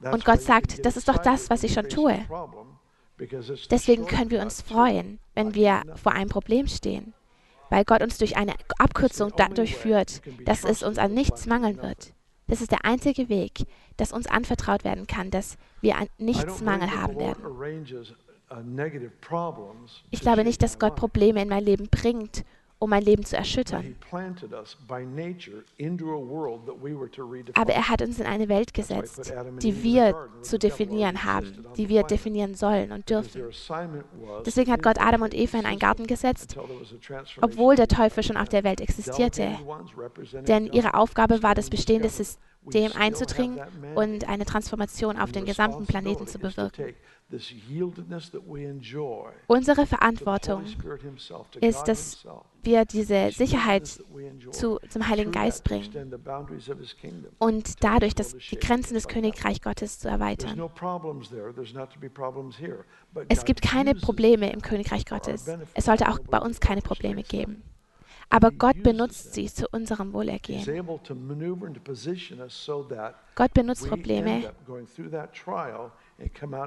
Und 0.00 0.25
Gott 0.25 0.42
sagt, 0.42 0.85
das 0.85 0.97
ist 0.97 1.09
doch 1.09 1.18
das, 1.18 1.50
was 1.50 1.62
ich 1.64 1.73
schon 1.73 1.88
tue. 1.88 2.18
Deswegen 3.71 4.06
können 4.06 4.30
wir 4.30 4.42
uns 4.42 4.62
freuen, 4.62 5.18
wenn 5.35 5.54
wir 5.54 5.82
vor 5.94 6.12
einem 6.12 6.28
Problem 6.28 6.66
stehen, 6.66 7.14
weil 7.73 7.85
Gott 7.87 8.02
uns 8.02 8.19
durch 8.19 8.37
eine 8.37 8.52
Abkürzung 8.76 9.33
dadurch 9.35 9.76
führt, 9.76 10.21
dass 10.45 10.62
es 10.62 10.83
uns 10.83 10.99
an 10.99 11.14
nichts 11.14 11.47
mangeln 11.47 11.81
wird. 11.81 12.12
Das 12.47 12.61
ist 12.61 12.71
der 12.71 12.85
einzige 12.85 13.31
Weg, 13.31 13.64
dass 13.97 14.12
uns 14.12 14.26
anvertraut 14.26 14.85
werden 14.85 15.07
kann, 15.07 15.31
dass 15.31 15.57
wir 15.81 15.97
an 15.97 16.07
nichts 16.19 16.61
Mangel 16.61 16.95
haben 16.95 17.19
werden. 17.19 17.43
uh, 18.50 18.57
Ich 20.11 20.21
glaube 20.21 20.45
nicht, 20.45 20.62
dass 20.62 20.79
Gott. 20.79 20.97
Probleme 20.97 21.41
in 21.41 21.49
mein 21.49 21.64
Leben 21.64 21.88
bringt, 21.91 22.45
um 22.83 22.91
mein 22.91 23.05
Leben 23.05 23.25
zu 23.25 23.37
erschüttern. 23.37 23.95
Aber 27.55 27.73
er 27.73 27.89
hat 27.89 28.03
uns 28.03 28.19
in 28.19 28.27
eine 28.27 28.49
Welt 28.49 28.75
gesetzt, 28.75 29.33
die 29.62 29.83
wir 29.85 30.29
zu 30.43 30.59
definieren 30.59 31.23
haben, 31.23 31.65
die 31.77 31.89
wir 31.89 32.03
definieren 32.03 32.57
sollen 32.57 32.91
und 32.91 33.09
dürfen. 33.09 33.43
Deswegen 34.45 34.73
hat 34.73 34.83
Gott 34.83 35.01
Adam 35.01 35.23
und 35.23 35.33
Eva 35.33 35.61
in 35.61 35.67
einen 35.67 35.79
Garten 35.79 36.09
gesetzt, 36.09 36.57
obwohl 37.41 37.77
der 37.77 37.87
Teufel 37.87 38.25
schon 38.25 38.37
auf 38.37 38.49
der 38.49 38.65
Welt 38.65 38.81
existierte. 38.81 39.57
Denn 40.49 40.67
ihre 40.67 40.95
Aufgabe 40.95 41.43
war, 41.45 41.55
das 41.55 41.71
bestehende. 41.71 42.09
System 42.09 42.43
Still 42.69 42.92
einzudringen 42.95 43.61
und 43.95 44.28
eine 44.28 44.45
Transformation 44.45 45.19
auf 45.19 45.33
den 45.33 45.45
gesamten 45.45 45.87
Planeten 45.87 46.26
zu 46.26 46.38
bewirken. 46.38 46.95
Unsere 49.47 49.87
Verantwortung 49.87 50.64
ist, 51.61 51.85
dass 51.85 52.26
wir 52.62 52.85
diese 52.85 53.31
Sicherheit 53.33 53.87
zu, 54.50 54.78
zum 54.88 55.09
Heiligen 55.09 55.33
Geist 55.33 55.64
bringen 55.64 56.14
und 57.38 57.83
dadurch 57.83 58.14
das, 58.14 58.37
die 58.37 58.59
Grenzen 58.59 58.95
des 58.95 59.09
Königreich 59.09 59.62
Gottes 59.62 59.99
zu 59.99 60.09
erweitern. 60.09 60.71
Es 63.28 63.45
gibt 63.45 63.62
keine 63.62 63.95
Probleme 63.95 64.52
im 64.52 64.61
Königreich 64.62 65.07
Gottes. 65.07 65.47
Es 65.75 65.87
sollte 65.87 66.09
auch 66.09 66.19
bei 66.19 66.38
uns 66.38 66.61
keine 66.61 66.83
Probleme 66.83 67.23
geben. 67.23 67.62
Aber 68.35 68.51
Gott 68.51 68.83
benutzt 68.83 69.35
sie 69.35 69.47
zu 69.53 69.69
unserem 69.73 70.15
Wohlergehen. 70.15 70.65
Gott 73.35 73.53
benutzt 73.53 73.87
Probleme, 73.87 74.55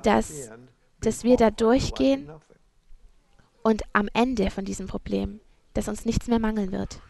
dass- 0.03 0.51
dass 1.01 1.23
wir 1.23 1.37
da 1.37 1.49
durchgehen 1.49 2.29
und 3.63 3.81
am 3.93 4.07
Ende 4.13 4.51
von 4.51 4.63
diesem 4.63 4.85
Problem, 4.85 5.39
dass 5.73 5.87
uns 5.87 6.05
nichts 6.05 6.27
mehr 6.27 6.37
mangeln 6.37 6.71
wird. 6.71 7.01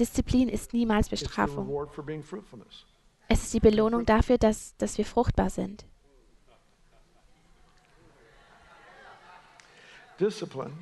Disziplin 0.00 0.48
ist 0.48 0.72
niemals 0.72 1.10
Bestrafung. 1.10 1.68
Es 3.28 3.42
ist 3.44 3.52
die 3.52 3.60
Belohnung 3.60 4.06
dafür, 4.06 4.38
dass, 4.38 4.74
dass 4.78 4.96
wir 4.96 5.04
fruchtbar 5.04 5.50
sind. 5.50 5.84
Discipline 10.18 10.72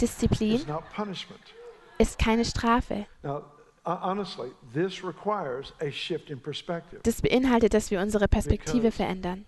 Disziplin 0.00 0.60
ist 1.98 2.18
keine 2.18 2.44
Strafe. 2.44 3.06
Das 7.02 7.22
beinhaltet, 7.22 7.74
dass 7.74 7.90
wir 7.90 8.00
unsere 8.00 8.28
Perspektive 8.28 8.90
verändern. 8.90 9.44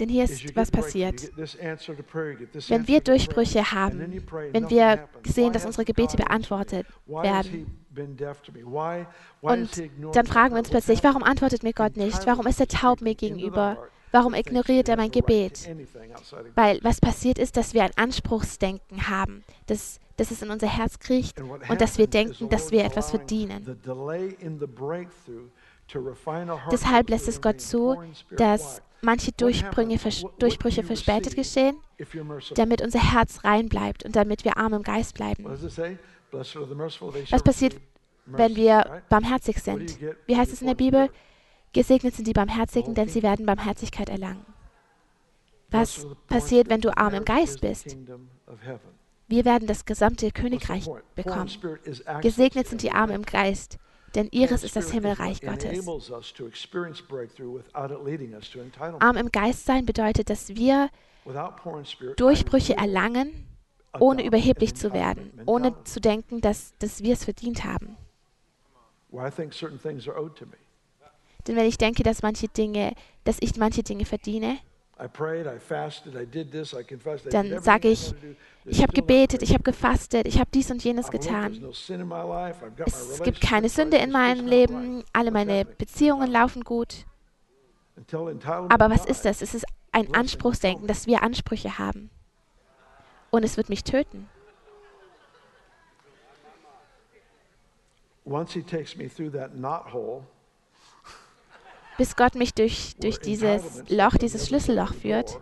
Denn 0.00 0.08
hier 0.08 0.24
ist, 0.24 0.56
was 0.56 0.70
passiert. 0.72 1.30
Wenn 1.36 2.88
wir 2.88 3.00
Durchbrüche 3.00 3.70
haben, 3.70 4.00
wenn 4.52 4.70
wir 4.70 5.08
sehen, 5.24 5.52
dass 5.52 5.64
unsere 5.64 5.84
Gebete 5.84 6.16
beantwortet 6.16 6.86
werden. 7.06 7.80
Und 9.40 9.82
dann 10.12 10.26
fragen 10.26 10.54
wir 10.54 10.58
uns 10.58 10.70
plötzlich, 10.70 11.04
warum 11.04 11.22
antwortet 11.22 11.62
mir 11.62 11.72
Gott 11.72 11.96
nicht? 11.96 12.26
Warum 12.26 12.46
ist 12.46 12.58
er 12.58 12.66
taub 12.66 13.02
mir 13.02 13.14
gegenüber? 13.14 13.86
Warum 14.14 14.32
ignoriert 14.32 14.88
er 14.88 14.96
mein 14.96 15.10
Gebet? 15.10 15.68
Weil 16.54 16.78
was 16.84 17.00
passiert 17.00 17.36
ist, 17.36 17.56
dass 17.56 17.74
wir 17.74 17.82
ein 17.82 17.90
Anspruchsdenken 17.96 19.08
haben, 19.08 19.42
dass, 19.66 19.98
dass 20.16 20.30
es 20.30 20.40
in 20.40 20.50
unser 20.50 20.68
Herz 20.68 21.00
kriecht 21.00 21.40
und 21.40 21.80
dass 21.80 21.98
wir 21.98 22.06
denken, 22.06 22.48
dass 22.48 22.70
wir 22.70 22.84
etwas 22.84 23.10
verdienen. 23.10 23.76
Deshalb 26.70 27.10
lässt 27.10 27.26
es 27.26 27.40
Gott 27.40 27.60
zu, 27.60 27.96
dass 28.36 28.82
manche 29.02 29.32
vers 29.36 30.24
Durchbrüche 30.38 30.84
verspätet 30.84 31.34
geschehen, 31.34 31.76
damit 32.54 32.82
unser 32.82 33.00
Herz 33.00 33.42
rein 33.42 33.68
bleibt 33.68 34.04
und 34.04 34.14
damit 34.14 34.44
wir 34.44 34.56
arm 34.56 34.74
im 34.74 34.84
Geist 34.84 35.14
bleiben. 35.14 35.44
Was 36.30 37.42
passiert, 37.42 37.80
Wenn 38.26 38.54
wir 38.54 39.02
barmherzig 39.08 39.58
sind. 39.58 39.98
Wie 40.26 40.36
heißt 40.36 40.52
es 40.52 40.60
in 40.60 40.68
der 40.68 40.76
Bibel? 40.76 41.10
Gesegnet 41.74 42.14
sind 42.14 42.26
die 42.26 42.32
Barmherzigen, 42.32 42.94
denn 42.94 43.08
sie 43.08 43.22
werden 43.22 43.44
Barmherzigkeit 43.44 44.08
erlangen. 44.08 44.46
Was 45.70 46.06
passiert, 46.28 46.70
wenn 46.70 46.80
du 46.80 46.96
arm 46.96 47.14
im 47.14 47.24
Geist 47.24 47.60
bist? 47.60 47.96
Wir 49.26 49.44
werden 49.44 49.66
das 49.66 49.84
gesamte 49.84 50.30
Königreich 50.30 50.88
bekommen. 51.16 51.50
Gesegnet 52.22 52.68
sind 52.68 52.82
die 52.82 52.92
Armen 52.92 53.16
im 53.16 53.22
Geist, 53.22 53.78
denn 54.14 54.28
ihres 54.30 54.62
ist 54.62 54.76
das 54.76 54.92
Himmelreich 54.92 55.40
Gottes. 55.40 55.84
Arm 59.00 59.16
im 59.16 59.32
Geist 59.32 59.66
sein 59.66 59.84
bedeutet, 59.84 60.30
dass 60.30 60.50
wir 60.50 60.90
Durchbrüche 62.16 62.76
erlangen, 62.76 63.48
ohne 63.98 64.24
überheblich 64.24 64.76
zu 64.76 64.92
werden, 64.92 65.40
ohne 65.46 65.74
zu 65.82 66.00
denken, 66.00 66.40
dass, 66.40 66.72
dass 66.78 67.02
wir 67.02 67.14
es 67.14 67.24
verdient 67.24 67.64
haben. 67.64 67.96
Denn 71.46 71.56
wenn 71.56 71.66
ich 71.66 71.78
denke, 71.78 72.02
dass 72.02 72.22
manche 72.22 72.48
Dinge, 72.48 72.94
dass 73.24 73.36
ich 73.40 73.56
manche 73.56 73.82
Dinge 73.82 74.04
verdiene, 74.04 74.58
dann 77.30 77.62
sage 77.62 77.88
ich, 77.88 78.14
ich 78.64 78.80
habe 78.80 78.92
gebetet, 78.92 79.42
ich 79.42 79.52
habe 79.52 79.64
gefastet, 79.64 80.26
ich 80.28 80.38
habe 80.38 80.48
dies 80.54 80.70
und 80.70 80.84
jenes 80.84 81.10
getan. 81.10 81.52
Es 82.86 83.22
gibt 83.22 83.40
keine 83.40 83.68
Sünde 83.68 83.96
in 83.96 84.12
meinem 84.12 84.46
Leben, 84.46 85.02
alle 85.12 85.32
meine 85.32 85.64
Beziehungen 85.64 86.30
laufen 86.30 86.62
gut. 86.62 87.06
Aber 88.68 88.90
was 88.90 89.04
ist 89.04 89.24
das? 89.24 89.42
Es 89.42 89.54
ist 89.54 89.66
ein 89.90 90.14
Anspruchsdenken, 90.14 90.86
dass 90.86 91.06
wir 91.06 91.22
Ansprüche 91.22 91.78
haben. 91.78 92.10
Und 93.30 93.44
es 93.44 93.56
wird 93.56 93.68
mich 93.68 93.82
töten. 93.82 94.28
Bis 101.96 102.16
Gott 102.16 102.34
mich 102.34 102.54
durch, 102.54 102.96
durch 103.00 103.18
dieses 103.18 103.82
Loch, 103.88 104.16
dieses 104.16 104.48
Schlüsselloch 104.48 104.94
führt. 104.94 105.40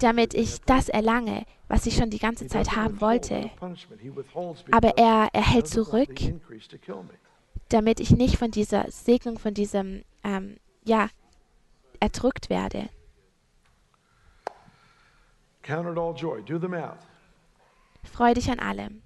Damit 0.00 0.34
ich 0.34 0.60
das 0.60 0.88
erlange, 0.88 1.44
was 1.68 1.86
ich 1.86 1.96
schon 1.96 2.10
die 2.10 2.18
ganze 2.18 2.46
Zeit 2.46 2.76
haben 2.76 3.00
wollte. 3.00 3.50
Aber 4.70 4.98
er, 4.98 5.28
er 5.32 5.50
hält 5.50 5.66
zurück, 5.66 6.20
damit 7.70 8.00
ich 8.00 8.10
nicht 8.10 8.36
von 8.36 8.50
dieser 8.50 8.90
Segnung, 8.90 9.38
von 9.38 9.54
diesem, 9.54 10.04
ähm, 10.24 10.58
ja, 10.84 11.08
erdrückt 11.98 12.50
werde. 12.50 12.88
Freu 18.04 18.34
dich 18.34 18.50
an 18.50 18.58
allem. 18.58 19.02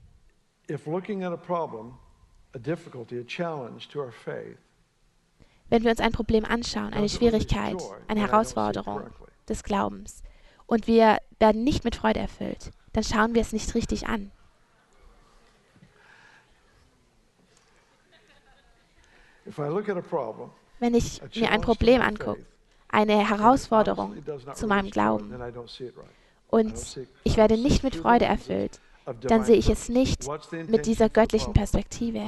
If 0.68 0.86
looking 0.86 1.22
at 1.22 1.32
a 1.32 1.36
problem, 1.36 1.94
a 2.54 2.58
difficulty, 2.58 3.18
a 3.18 3.24
challenge 3.24 3.88
to 3.88 4.00
our 4.00 4.12
faith, 4.12 4.58
Wenn 5.68 5.82
wir 5.82 5.90
uns 5.90 6.00
ein 6.00 6.12
Problem 6.12 6.44
anschauen, 6.44 6.92
eine 6.92 7.08
Schwierigkeit, 7.08 7.76
eine 8.06 8.20
Herausforderung 8.20 9.02
des 9.48 9.64
Glaubens, 9.64 10.22
und 10.66 10.86
wir 10.86 11.18
werden 11.38 11.64
nicht 11.64 11.84
mit 11.84 11.96
Freude 11.96 12.20
erfüllt, 12.20 12.70
dann 12.92 13.04
schauen 13.04 13.34
wir 13.34 13.42
es 13.42 13.52
nicht 13.52 13.74
richtig 13.74 14.06
an. 14.06 14.30
Wenn 20.78 20.94
ich 20.94 21.20
mir 21.34 21.50
ein 21.50 21.60
Problem 21.60 22.00
angucke, 22.00 22.44
eine 22.88 23.28
Herausforderung 23.28 24.16
zu 24.54 24.66
meinem 24.66 24.90
Glauben, 24.90 25.34
und 26.48 27.06
ich 27.24 27.36
werde 27.36 27.56
nicht 27.56 27.82
mit 27.82 27.96
Freude 27.96 28.24
erfüllt, 28.24 28.80
dann 29.20 29.44
sehe 29.44 29.56
ich 29.56 29.68
es 29.68 29.88
nicht 29.88 30.26
mit 30.68 30.86
dieser 30.86 31.08
göttlichen 31.08 31.52
Perspektive. 31.52 32.20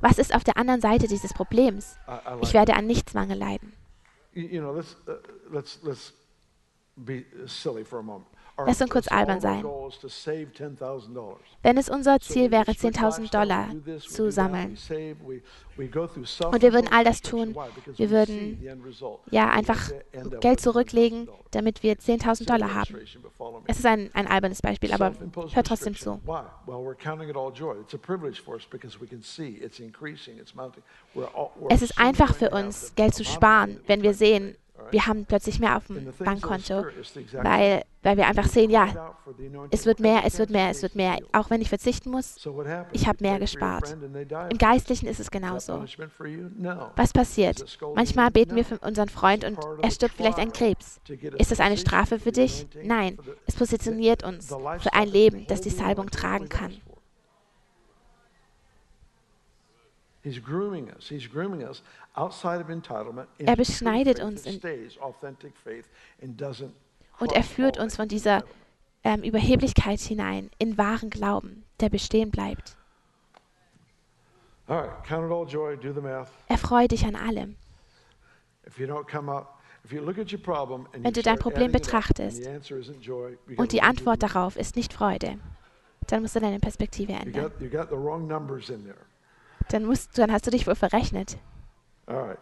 Was 0.00 0.18
ist 0.18 0.34
auf 0.34 0.44
der 0.44 0.56
anderen 0.56 0.80
Seite 0.80 1.08
dieses 1.08 1.32
Problems? 1.32 1.96
Ich 2.42 2.54
werde 2.54 2.74
an 2.74 2.86
nichts 2.86 3.14
Mangel 3.14 3.38
leiden. 3.38 3.72
Lass 8.64 8.80
uns 8.80 8.90
kurz 8.90 9.08
albern 9.08 9.40
sein. 9.40 9.62
goal 9.62 9.88
is 9.88 9.98
to 9.98 10.08
save 10.08 10.46
$10,000. 10.56 11.36
Wenn 11.62 11.76
es 11.76 11.90
unser 11.90 12.20
Ziel 12.20 12.50
wäre, 12.50 12.72
strict 12.72 12.96
10.000 12.96 13.20
lifestyle, 13.20 13.28
Dollar 13.28 13.68
zu 14.00 14.32
sammeln, 14.32 14.78
und 15.76 16.62
wir 16.62 16.72
würden 16.72 16.88
all 16.90 17.04
das 17.04 17.20
tun, 17.20 17.54
wir 17.96 18.10
würden 18.10 18.58
ja 19.30 19.50
einfach 19.50 19.90
Geld 20.40 20.60
zurücklegen, 20.60 21.26
$10,000. 21.26 21.30
damit 21.50 21.82
wir 21.82 21.96
10.000 21.96 22.40
It's 22.40 22.40
an 22.40 22.46
Dollar 22.46 22.74
haben. 22.74 22.96
Es 23.66 23.78
ist 23.78 23.86
ein, 23.86 24.10
ein 24.14 24.26
albernes 24.26 24.62
Beispiel, 24.62 24.92
aber 24.92 25.12
hört 25.52 25.66
trotzdem 25.66 25.94
zu. 25.94 26.20
Es 31.68 31.82
ist 31.82 31.98
einfach 31.98 32.34
für 32.34 32.50
uns, 32.50 32.94
Geld 32.94 33.14
zu 33.14 33.24
sparen, 33.24 33.80
wenn 33.86 34.02
wir 34.02 34.14
sehen? 34.14 34.56
Wir 34.90 35.06
haben 35.06 35.26
plötzlich 35.26 35.60
mehr 35.60 35.76
auf 35.76 35.86
dem 35.86 36.12
Bankkonto, 36.18 36.84
weil, 37.32 37.82
weil 38.02 38.16
wir 38.16 38.26
einfach 38.26 38.46
sehen, 38.46 38.70
ja, 38.70 39.14
es 39.70 39.86
wird 39.86 40.00
mehr, 40.00 40.22
es 40.24 40.38
wird 40.38 40.50
mehr, 40.50 40.70
es 40.70 40.82
wird 40.82 40.94
mehr. 40.94 41.18
Auch 41.32 41.50
wenn 41.50 41.60
ich 41.60 41.68
verzichten 41.68 42.10
muss, 42.10 42.36
ich 42.92 43.06
habe 43.06 43.18
mehr 43.20 43.38
gespart. 43.38 43.96
Im 44.50 44.58
Geistlichen 44.58 45.06
ist 45.06 45.20
es 45.20 45.30
genauso. 45.30 45.84
Was 46.96 47.12
passiert? 47.12 47.78
Manchmal 47.94 48.30
beten 48.30 48.56
wir 48.56 48.64
für 48.64 48.78
unseren 48.78 49.08
Freund 49.08 49.44
und 49.44 49.58
er 49.82 49.90
stirbt 49.90 50.14
vielleicht 50.16 50.38
an 50.38 50.52
Krebs. 50.52 51.00
Ist 51.38 51.50
das 51.50 51.60
eine 51.60 51.76
Strafe 51.76 52.18
für 52.18 52.32
dich? 52.32 52.66
Nein, 52.82 53.18
es 53.46 53.56
positioniert 53.56 54.24
uns 54.24 54.48
für 54.48 54.92
ein 54.92 55.08
Leben, 55.08 55.46
das 55.48 55.60
die 55.60 55.70
Salbung 55.70 56.10
tragen 56.10 56.48
kann. 56.48 56.72
asked 56.72 56.82
for. 56.82 56.96
He's 60.15 60.15
grooming 60.15 60.15
us. 60.15 60.15
He's 60.15 60.15
grooming 60.15 60.15
us 60.15 60.15
outside 60.15 60.15
of 60.15 60.15
entitlement. 60.15 60.15
into 60.15 60.15
Er 63.38 63.56
beschneidet 63.56 64.20
uns 64.20 64.44
Und 67.18 67.32
er 67.32 67.42
führt 67.44 67.78
uns 67.78 67.96
von 67.96 68.08
dieser 68.08 68.42
ähm, 69.04 69.22
Überheblichkeit 69.22 70.00
hinein 70.00 70.50
in 70.58 70.76
wahren 70.76 71.10
Glauben, 71.10 71.64
der 71.80 71.90
bestehen 71.90 72.30
bleibt. 72.30 72.76
Erfreue 76.48 76.88
dich 76.88 77.06
an 77.06 77.14
allem. 77.14 77.56
Wenn 81.04 81.12
du 81.12 81.22
dein 81.22 81.38
Problem 81.38 81.70
betrachtest 81.70 82.44
Und 83.56 83.70
die 83.72 83.82
Antwort 83.82 84.22
darauf 84.24 84.56
ist 84.56 84.74
nicht 84.74 84.92
Freude. 84.92 85.38
Dann 86.08 86.22
musst 86.22 86.34
du 86.34 86.40
deine 86.40 86.58
Perspektive 86.58 87.12
ändern. 87.12 87.52
Dann, 89.70 89.84
musst, 89.84 90.16
dann 90.18 90.30
hast 90.30 90.46
du 90.46 90.50
dich 90.50 90.66
wohl 90.66 90.74
verrechnet. 90.74 91.38
All 92.06 92.16
right. 92.16 92.38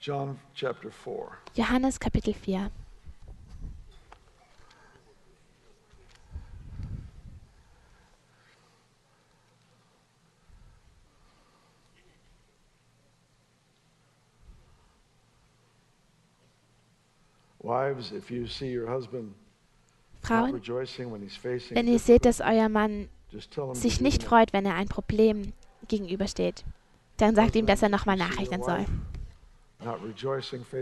John 0.00 0.38
chapter 0.54 0.90
4. 0.90 1.28
Johannes 1.56 1.98
Kapitel 1.98 2.32
4. 2.32 2.70
Wives, 17.62 18.10
if 18.10 18.30
you 18.30 18.46
see 18.46 18.74
your 18.74 18.88
husband 18.88 19.34
Frauen, 20.22 20.52
wenn 20.52 21.86
ihr 21.86 21.98
seht, 21.98 22.24
dass 22.24 22.40
euer 22.40 22.68
Mann 22.68 23.08
sich 23.72 24.00
nicht 24.00 24.22
freut, 24.22 24.52
wenn 24.52 24.66
er 24.66 24.74
ein 24.74 24.88
Problem 24.88 25.52
gegenübersteht, 25.88 26.64
dann 27.16 27.34
sagt 27.34 27.56
ihm, 27.56 27.66
dass 27.66 27.82
er 27.82 27.88
nochmal 27.88 28.16
nachrechnen 28.16 28.62
soll. 28.62 28.86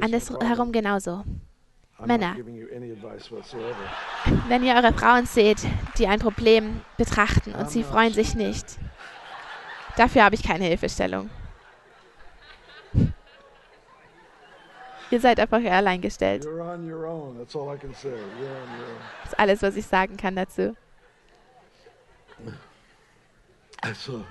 Andersherum 0.00 0.72
genauso. 0.72 1.24
Männer. 2.04 2.36
Wenn 4.48 4.62
ihr 4.62 4.74
eure 4.74 4.92
Frauen 4.92 5.26
seht, 5.26 5.58
die 5.98 6.06
ein 6.06 6.20
Problem 6.20 6.80
betrachten 6.96 7.54
und 7.54 7.70
sie 7.70 7.82
freuen 7.82 8.12
sich 8.12 8.36
nicht, 8.36 8.78
dafür 9.96 10.22
habe 10.24 10.36
ich 10.36 10.44
keine 10.44 10.64
Hilfestellung. 10.66 11.28
Ihr 15.10 15.20
seid 15.20 15.40
einfach 15.40 15.64
allein 15.64 16.00
gestellt. 16.00 16.44
Das 16.44 16.78
ist 19.32 19.38
alles, 19.38 19.62
was 19.62 19.74
ich 19.76 19.86
sagen 19.86 20.16
kann 20.16 20.36
dazu. 20.36 20.76
So 23.94 24.24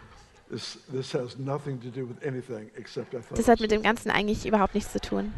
this 0.49 0.77
this 0.91 1.13
has 1.13 1.37
nothing 1.37 1.79
to 1.81 1.89
do 1.89 2.07
with 2.07 2.17
anything 2.25 2.69
except 2.75 3.13
I 3.13 3.17
thought 3.21 3.37
Das 3.37 3.47
hat 3.47 3.59
mit 3.59 3.71
dem 3.71 3.81
Ganzen 3.81 4.09
eigentlich 4.11 4.45
überhaupt 4.45 4.75
nichts 4.75 4.91
zu 4.91 4.99
tun. 4.99 5.33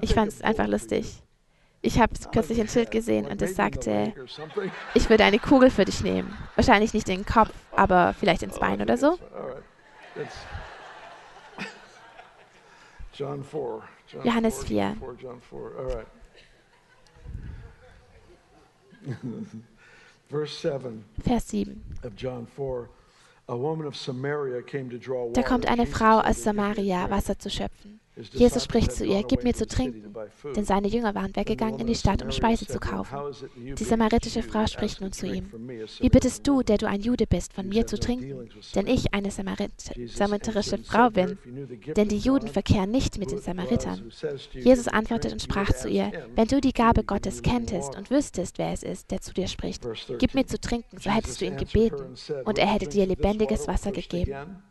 Ich 0.00 0.14
fand 0.14 0.32
es 0.32 0.40
einfach 0.42 0.66
lustig. 0.66 1.22
Ich 1.80 2.00
habe 2.00 2.12
kürzlich 2.32 2.60
ein 2.60 2.68
Schild 2.68 2.90
gesehen 2.90 3.26
und 3.26 3.40
es 3.40 3.54
sagte, 3.54 4.12
ich 4.94 5.08
würde 5.08 5.24
eine 5.24 5.38
Kugel 5.38 5.70
für 5.70 5.84
dich 5.84 6.02
nehmen. 6.02 6.36
Wahrscheinlich 6.56 6.92
nicht 6.92 7.08
in 7.08 7.18
den 7.18 7.26
Kopf, 7.26 7.52
aber 7.70 8.14
vielleicht 8.18 8.42
ins 8.42 8.56
Oh, 8.56 8.60
Bein 8.60 8.82
oder 8.82 8.96
so. 8.96 9.12
it's- 9.14 9.32
All 9.32 9.48
right. 9.50 9.62
That's 10.16 10.34
John 13.14 13.44
4. 13.44 13.82
John 14.10 14.24
Johannes 14.24 14.64
4, 14.64 14.96
John 14.98 14.98
4. 14.98 15.08
4, 15.08 15.14
John 15.22 15.40
4. 15.40 15.58
All 15.78 15.86
right. 15.86 16.06
Verse 20.28 20.54
7 20.60 21.04
Vers 21.24 21.48
7. 21.48 21.82
Da 25.32 25.42
kommt 25.42 25.66
eine 25.66 25.86
Frau 25.86 26.20
aus 26.20 26.42
to 26.42 26.52
her, 26.52 26.54
"Give 26.54 26.64
me 26.64 26.70
a 26.70 26.74
Samaria, 26.74 26.98
drink." 27.06 27.10
Wasser 27.10 27.38
zu 27.38 27.50
schöpfen. 27.50 27.97
Jesus 28.32 28.64
spricht 28.64 28.92
zu 28.92 29.04
ihr, 29.04 29.22
gib 29.22 29.44
mir 29.44 29.54
zu 29.54 29.66
trinken. 29.66 30.14
Denn 30.56 30.64
seine 30.64 30.88
Jünger 30.88 31.14
waren 31.14 31.34
weggegangen 31.36 31.80
in 31.80 31.86
die 31.86 31.94
Stadt, 31.94 32.22
um 32.22 32.30
Speise 32.30 32.66
zu 32.66 32.78
kaufen. 32.78 33.18
"How 33.18 33.30
is 33.30 33.42
it 33.42 33.50
you, 33.56 33.74
Die 33.74 33.84
samaritische 33.84 34.42
Frau 34.42 34.66
spricht 34.66 35.00
nun 35.00 35.12
zu 35.12 35.26
ihm. 35.26 35.50
Wie 36.00 36.08
bittest 36.08 36.46
du, 36.46 36.52
woman?" 36.52 36.64
der 36.66 36.78
du 36.78 36.88
ein 36.88 37.00
Jude 37.00 37.26
bist, 37.26 37.52
von 37.52 37.68
mir 37.68 37.86
zu 37.86 37.98
trinken? 37.98 38.48
Denn 38.74 38.86
ich 38.86 39.14
eine 39.14 39.30
Samarit 39.30 39.72
and 40.72 40.86
Frau 40.86 41.10
bin. 41.10 41.30
"If 41.30 41.46
you 41.46 41.52
knew 41.52 41.66
the 41.68 41.76
gift 41.76 41.96
Denn 41.96 42.08
die 42.08 42.18
Juden 42.18 42.48
verkehren 42.48 42.90
nicht 42.90 43.18
mit 43.18 43.30
den 43.30 43.40
Samaritern. 43.40 44.10
Jesus 44.52 44.52
"Give 44.52 44.76
me 44.76 44.92
a 44.92 44.98
antwortete 44.98 45.28
drink," 45.28 45.32
und 45.34 45.42
sprach 45.42 45.72
zu 45.74 45.88
ihr, 45.88 46.12
wenn 46.34 46.48
du 46.48 46.60
die 46.60 46.72
Gabe 46.72 47.04
Gottes 47.04 47.42
kenntest 47.42 47.96
und 47.96 48.10
wüsstest, 48.10 48.58
wer 48.58 48.72
es 48.72 48.82
ist, 48.82 49.10
der 49.10 49.20
zu 49.20 49.32
dir 49.32 49.48
spricht, 49.48 49.82
gib 50.18 50.34
mir 50.34 50.44
13. 50.44 50.48
zu 50.48 50.60
trinken, 50.60 50.98
so 50.98 51.10
hättest 51.10 51.40
du 51.40 51.46
ihn 51.46 51.56
gebeten, 51.56 52.14
und 52.44 52.58
er 52.58 52.66
"Whoever 52.66 52.72
hätte 52.74 52.88
dir 52.88 53.06
lebendiges 53.06 53.68
Wasser 53.68 53.92
gegeben. 53.92 54.62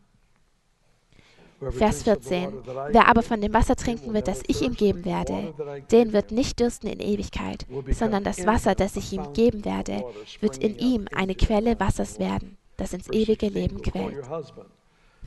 Vers 1.59 2.03
drinks 2.03 2.07
of 2.07 2.23
the 2.23 2.29
14. 2.29 2.45
water 2.45 2.61
that 2.73 2.89
I 2.91 2.93
Wer 2.93 3.07
aber 3.07 3.23
von 3.23 3.41
dem 3.41 3.53
Wasser 3.53 3.75
trinken 3.75 4.13
wird, 4.13 4.27
das 4.27 4.43
ich 4.47 4.61
ihm 4.61 4.73
geben 4.75 5.05
werde, 5.05 5.53
den 5.91 6.13
wird 6.13 6.31
nicht 6.31 6.59
dürsten 6.59 6.87
in 6.87 6.99
Ewigkeit, 6.99 7.65
sondern 7.91 8.23
das 8.23 8.45
Wasser, 8.45 8.75
das 8.75 8.95
ich 8.95 9.11
ihm 9.11 9.33
geben 9.33 9.65
werde, 9.65 10.03
wird 10.39 10.57
in 10.57 10.77
ihm 10.77 11.07
eine 11.13 11.35
Quelle 11.35 11.79
Wassers 11.79 12.19
werden, 12.19 12.57
das 12.77 12.93
ins 12.93 13.07
ewige 13.09 13.47
16, 13.47 13.53
Leben 13.53 13.77
"Go 13.77 13.91
call 13.91 13.91
quält. 14.11 14.15
your 14.17 14.29
husband." 14.37 14.67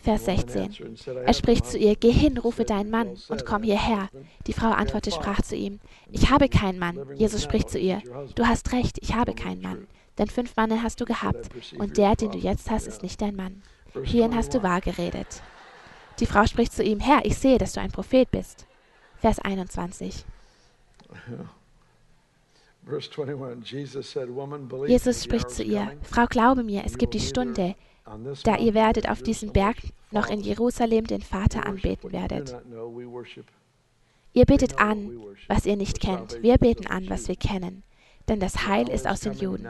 Vers 0.03 0.25
The 0.25 0.29
woman 0.29 0.39
16. 0.39 0.63
answered 0.63 0.87
and 0.89 0.99
said, 0.99 1.17
"I 1.17 1.21
Er 1.27 1.35
spricht 1.35 1.67
zu 1.67 1.77
ihr, 1.79 1.91
husband." 1.91 2.01
geh 2.01 2.13
hin, 2.13 2.39
rufe 2.39 2.65
deinen 2.65 2.87
"You 2.87 2.91
Mann 2.93 3.09
und 3.29 3.45
komm 3.45 3.63
hierher. 3.65 4.03
husband." 4.05 4.27
Die 4.47 4.53
Frau 4.55 4.71
antwortete, 4.71 5.15
sprach 5.17 5.43
zu 5.43 5.57
ihm, 5.57 5.81
ich 6.11 6.31
habe 6.31 6.49
keinen 6.49 6.79
Mann. 6.79 6.99
Jesus 7.17 7.43
spricht 7.43 7.69
zu 7.71 7.79
ihr, 7.79 8.01
du 8.35 8.47
hast 8.47 8.73
recht, 8.73 8.99
ich 9.03 9.15
habe 9.15 9.35
keinen 9.35 9.61
Mann. 9.63 9.89
Denn 10.17 10.29
fünf 10.29 10.57
Mannen 10.57 10.83
hast 10.83 11.01
du 11.01 11.05
Said, 11.07 11.11
"I 11.19 11.21
gehabt, 11.21 11.51
und 11.79 11.97
der, 11.99 12.15
den 12.17 12.29
du 12.31 12.39
prophet." 12.39 12.45
jetzt 12.45 12.71
hast, 12.71 12.87
ist 12.87 13.03
nicht 13.03 13.21
dein 13.21 13.37
Mann. 13.37 13.63
Hierin 14.05 14.35
hast 14.37 14.55
du 14.55 14.59
21. 14.59 14.63
wahr 14.63 14.81
geredet. 14.81 15.43
Die 16.21 16.27
Frau 16.27 16.47
spricht 16.47 16.73
zu 16.73 16.83
ihm, 16.83 17.01
Herr, 17.01 17.25
ich 17.25 17.37
sehe, 17.37 17.59
dass 17.59 17.73
du 17.73 17.81
ein 17.81 17.91
Prophet 17.91 18.31
bist. 18.31 18.67
Vers 19.19 19.39
21. 19.39 20.25
Verse 22.87 23.11
21. 23.11 23.71
Jesus 23.71 24.11
said, 24.11 24.29
"Woman, 24.35 24.67
believe 24.67 24.87
me, 24.87 24.93
Jesus 24.93 25.21
the 25.21 25.25
spricht 25.25 25.51
zu 25.51 25.63
ihr, 25.63 25.93
Frau, 26.03 26.27
glaube 26.27 26.63
mir, 26.63 26.85
es 26.85 26.97
gibt 26.97 27.15
die 27.15 27.21
Stunde, 27.21 27.75
da 28.45 28.57
ihr 28.57 28.75
werdet 28.75 29.09
auf 29.09 29.23
diesem 29.23 29.53
Berg 29.53 29.77
noch 30.11 30.29
in. 30.29 30.41
Jerusalem 30.41 31.07
den 31.07 31.23
Vater 31.23 31.67
anbeten 31.67 32.11
werdet. 32.13 32.57
Ihr 34.33 34.45
betet 34.47 34.79
an, 34.79 35.21
was 35.49 35.67
ihr 35.67 35.77
nicht 35.77 36.01
kennt. 36.01 36.43
Wir 36.43 36.57
beten 36.57 36.87
an, 36.87 37.09
was 37.11 37.29
wir 37.29 37.37
kennen. 37.37 37.83
Denn 38.29 38.41
das 38.41 38.67
Heil 38.67 38.89
ist 38.89 39.07
aus 39.07 39.21
den 39.21 39.33
Juden. 39.33 39.67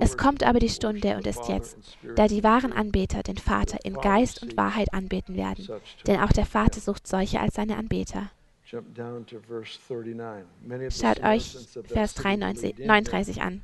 Es 0.00 0.16
kommt 0.16 0.42
aber 0.42 0.58
die 0.58 0.68
Stunde 0.68 1.16
und 1.16 1.26
ist 1.26 1.48
jetzt, 1.48 1.76
da 2.14 2.26
die 2.26 2.42
wahren 2.42 2.72
Anbeter 2.72 3.22
den 3.22 3.38
Vater 3.38 3.78
in 3.84 3.94
Geist 3.94 4.42
und 4.42 4.56
Wahrheit 4.56 4.92
anbeten 4.94 5.36
werden, 5.36 5.68
denn 6.06 6.20
auch 6.20 6.32
der 6.32 6.46
Vater 6.46 6.80
sucht 6.80 7.06
solche 7.06 7.40
als 7.40 7.54
seine 7.54 7.76
Anbeter. 7.76 8.30
Schaut 10.90 11.22
euch 11.22 11.56
Vers 11.86 12.14
93, 12.14 12.78
39 12.78 13.42
an. 13.42 13.62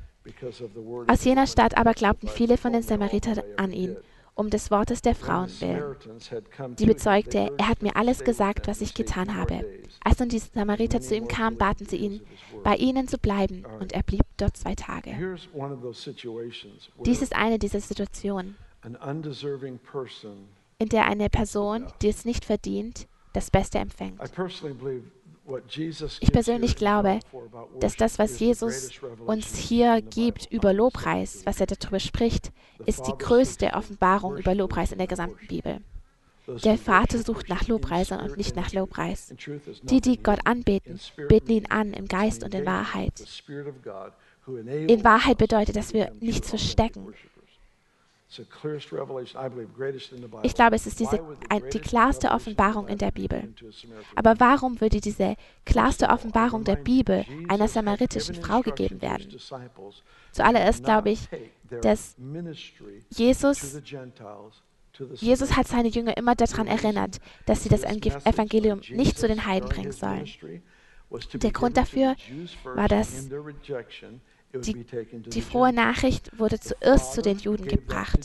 Aus 1.07 1.25
jener 1.25 1.47
Stadt 1.47 1.75
aber 1.77 1.93
glaubten 1.93 2.29
viele 2.29 2.57
von 2.57 2.71
den 2.71 2.81
Samaritern 2.81 3.41
an 3.57 3.71
ihn, 3.71 3.97
um 4.35 4.49
des 4.49 4.71
Wortes 4.71 5.01
der 5.01 5.15
Frauen 5.15 5.49
willen. 5.59 5.95
Die 6.77 6.85
bezeugte, 6.85 7.51
er 7.57 7.67
hat 7.67 7.81
mir 7.81 7.95
alles 7.95 8.23
gesagt, 8.23 8.67
was 8.67 8.81
ich 8.81 8.93
getan 8.93 9.35
habe. 9.35 9.65
Als 10.03 10.19
nun 10.19 10.29
die 10.29 10.39
Samariter 10.39 11.01
zu 11.01 11.15
ihm 11.15 11.27
kamen, 11.27 11.57
baten 11.57 11.85
sie 11.85 11.97
ihn, 11.97 12.21
bei 12.63 12.75
ihnen 12.75 13.07
zu 13.07 13.17
bleiben, 13.17 13.65
und 13.79 13.93
er 13.93 14.03
blieb 14.03 14.25
dort 14.37 14.57
zwei 14.57 14.75
Tage. 14.75 15.37
Dies 17.05 17.21
ist 17.21 17.35
eine 17.35 17.59
dieser 17.59 17.79
Situationen, 17.79 18.55
in 20.79 20.89
der 20.89 21.05
eine 21.05 21.29
Person, 21.29 21.87
die 22.01 22.09
es 22.09 22.25
nicht 22.25 22.45
verdient, 22.45 23.07
das 23.33 23.49
Beste 23.49 23.79
empfängt. 23.79 24.19
Ich 26.19 26.31
persönlich 26.31 26.75
glaube, 26.75 27.19
dass 27.79 27.97
das, 27.97 28.17
was 28.17 28.39
Jesus 28.39 28.91
uns 29.25 29.57
hier 29.57 30.01
gibt 30.01 30.51
über 30.51 30.73
Lobpreis, 30.73 31.45
was 31.45 31.59
er 31.59 31.67
darüber 31.67 31.99
spricht, 31.99 32.51
ist 32.85 33.07
die 33.07 33.17
größte 33.17 33.73
Offenbarung 33.73 34.37
über 34.37 34.55
Lobpreis 34.55 34.91
in 34.91 34.99
der 34.99 35.07
gesamten 35.07 35.45
Bibel. 35.47 35.81
Der 36.47 36.77
Vater 36.77 37.19
sucht 37.19 37.49
nach 37.49 37.67
Lobpreisern 37.67 38.19
und 38.19 38.37
nicht 38.37 38.55
nach 38.55 38.73
Lobpreis. 38.73 39.33
Die, 39.83 40.01
die 40.01 40.21
Gott 40.21 40.39
anbeten, 40.45 40.99
beten 41.29 41.51
ihn 41.51 41.65
an 41.67 41.93
im 41.93 42.07
Geist 42.07 42.43
und 42.43 42.53
in 42.53 42.65
Wahrheit. 42.65 43.13
In 44.47 45.03
Wahrheit 45.03 45.37
bedeutet, 45.37 45.75
dass 45.77 45.93
wir 45.93 46.11
nichts 46.19 46.49
verstecken, 46.49 47.13
ich 50.43 50.55
glaube, 50.55 50.75
es 50.75 50.87
ist 50.87 50.99
diese, 50.99 51.19
die 51.73 51.79
klarste 51.79 52.31
Offenbarung 52.31 52.87
in 52.87 52.97
der 52.97 53.11
Bibel. 53.11 53.53
Aber 54.15 54.39
warum 54.39 54.81
würde 54.81 54.99
diese 54.99 55.35
klarste 55.65 56.09
Offenbarung 56.09 56.63
der 56.63 56.75
Bibel 56.75 57.25
einer 57.47 57.67
samaritischen 57.67 58.35
Frau 58.35 58.61
gegeben 58.61 59.01
werden? 59.01 59.37
Zuallererst 60.31 60.83
glaube 60.83 61.11
ich, 61.11 61.29
dass 61.81 62.15
Jesus, 63.09 63.81
Jesus 65.15 65.55
hat 65.55 65.67
seine 65.67 65.89
Jünger 65.89 66.17
immer 66.17 66.35
daran 66.35 66.67
erinnert, 66.67 67.19
dass 67.45 67.63
sie 67.63 67.69
das 67.69 67.83
Evangelium 67.83 68.81
nicht 68.89 69.17
zu 69.17 69.27
den 69.27 69.45
Heiden 69.45 69.69
bringen 69.69 69.91
sollen. 69.91 70.27
Der 71.33 71.51
Grund 71.51 71.77
dafür 71.77 72.15
war, 72.63 72.87
dass 72.87 73.29
die, 74.53 74.85
die 75.29 75.41
frohe 75.41 75.73
Nachricht 75.73 76.37
wurde 76.37 76.59
zuerst 76.59 77.13
zu 77.13 77.21
den 77.21 77.39
Juden 77.39 77.67
gebracht. 77.67 78.19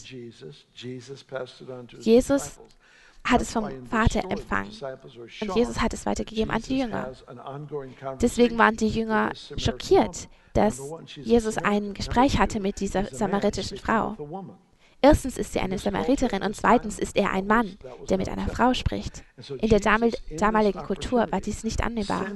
Jesus. 2.01 2.59
Hat 3.25 3.41
es 3.43 3.53
vom 3.53 3.87
Vater 3.87 4.31
empfangen. 4.31 4.71
und 4.71 5.57
Jesus 5.57 5.81
hat 5.81 5.93
es 5.93 6.07
weitergegeben 6.07 6.51
an 6.51 6.63
die 6.63 6.79
Jünger. 6.79 7.13
Deswegen 8.21 8.57
waren 8.59 8.77
die 8.77 8.89
Jünger 8.89 9.33
schockiert, 9.35 10.29
dass 10.55 10.81
Jesus 11.17 11.59
ein 11.59 11.95
Gespräch 11.95 12.39
hatte 12.39 12.61
mit 12.61 12.81
dieser 12.81 13.05
samaritischen 13.07 13.79
Frau. 13.79 14.17
Erstens 15.01 15.39
ist 15.39 15.53
sie 15.53 15.61
eine 15.61 15.79
Samariterin 15.79 16.43
und 16.43 16.57
zweitens 16.57 16.99
ist 16.99 17.17
er 17.17 17.31
ein 17.31 17.47
Mann, 17.47 17.79
der 18.11 18.19
mit 18.19 18.29
einer 18.29 18.49
Frau 18.49 18.75
spricht. 18.75 19.23
In 19.61 19.69
der 19.69 19.79
damaligen 19.79 20.81
Kultur 20.81 21.27
war 21.31 21.41
dies 21.41 21.63
nicht 21.63 21.85
annehmbar. 21.85 22.27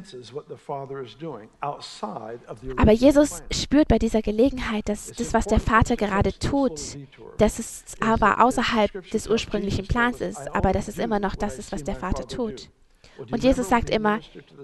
Aber 2.76 2.92
Jesus 2.92 3.42
spürt 3.50 3.88
bei 3.88 3.98
dieser 3.98 4.22
Gelegenheit, 4.22 4.88
dass 4.88 5.10
das, 5.12 5.34
was 5.34 5.46
der 5.46 5.58
Vater 5.58 5.96
gerade 5.96 6.38
tut, 6.38 6.98
dass 7.38 7.58
es 7.58 7.84
aber 8.00 8.44
außerhalb 8.44 9.10
des 9.10 9.26
ursprünglichen 9.26 9.88
Plans 9.88 10.20
ist, 10.20 10.54
aber 10.54 10.72
dass 10.72 10.86
es 10.86 10.98
immer 10.98 11.18
noch 11.18 11.34
das 11.34 11.58
ist, 11.58 11.72
was 11.72 11.82
der 11.82 11.96
Vater 11.96 12.28
tut. 12.28 12.70
Und 13.18 13.42
Jesus 13.42 13.68
sagt 13.68 13.90
immer, 13.90 14.20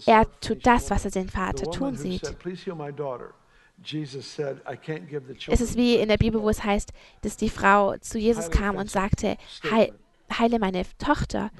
er 0.06 0.26
tut 0.40 0.64
das, 0.64 0.90
was 0.90 1.04
er 1.04 1.10
den 1.10 1.28
Vater 1.28 1.70
tun 1.70 1.96
sieht. 1.96 2.36
Es 5.48 5.60
ist 5.60 5.76
wie 5.76 5.96
in 5.96 6.08
der 6.08 6.16
Bibel, 6.16 6.42
wo 6.42 6.48
es 6.48 6.64
heißt, 6.64 6.92
dass 7.22 7.36
die 7.36 7.48
Frau 7.48 7.96
zu 7.98 8.18
Jesus 8.18 8.50
kam 8.50 8.76
und 8.76 8.90
sagte, 8.90 9.36
heile 10.36 10.58
meine 10.58 10.82
Tochter. 10.98 11.50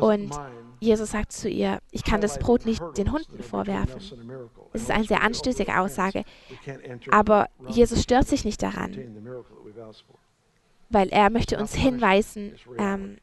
Und 0.00 0.30
Jesus 0.80 1.10
sagt 1.10 1.32
zu 1.32 1.48
ihr, 1.48 1.80
ich 1.90 2.04
kann 2.04 2.20
das 2.20 2.38
Brot 2.38 2.66
nicht 2.66 2.82
den 2.96 3.12
Hunden 3.12 3.42
vorwerfen. 3.42 4.00
Es 4.72 4.82
ist 4.82 4.90
eine 4.90 5.04
sehr 5.04 5.22
anstößige 5.22 5.78
Aussage, 5.78 6.24
aber 7.10 7.48
Jesus 7.68 8.02
stört 8.02 8.28
sich 8.28 8.44
nicht 8.44 8.62
daran, 8.62 8.96
weil 10.90 11.08
er 11.08 11.30
möchte 11.30 11.58
uns 11.58 11.74
hinweisen 11.74 12.52
ähm, 12.78 13.18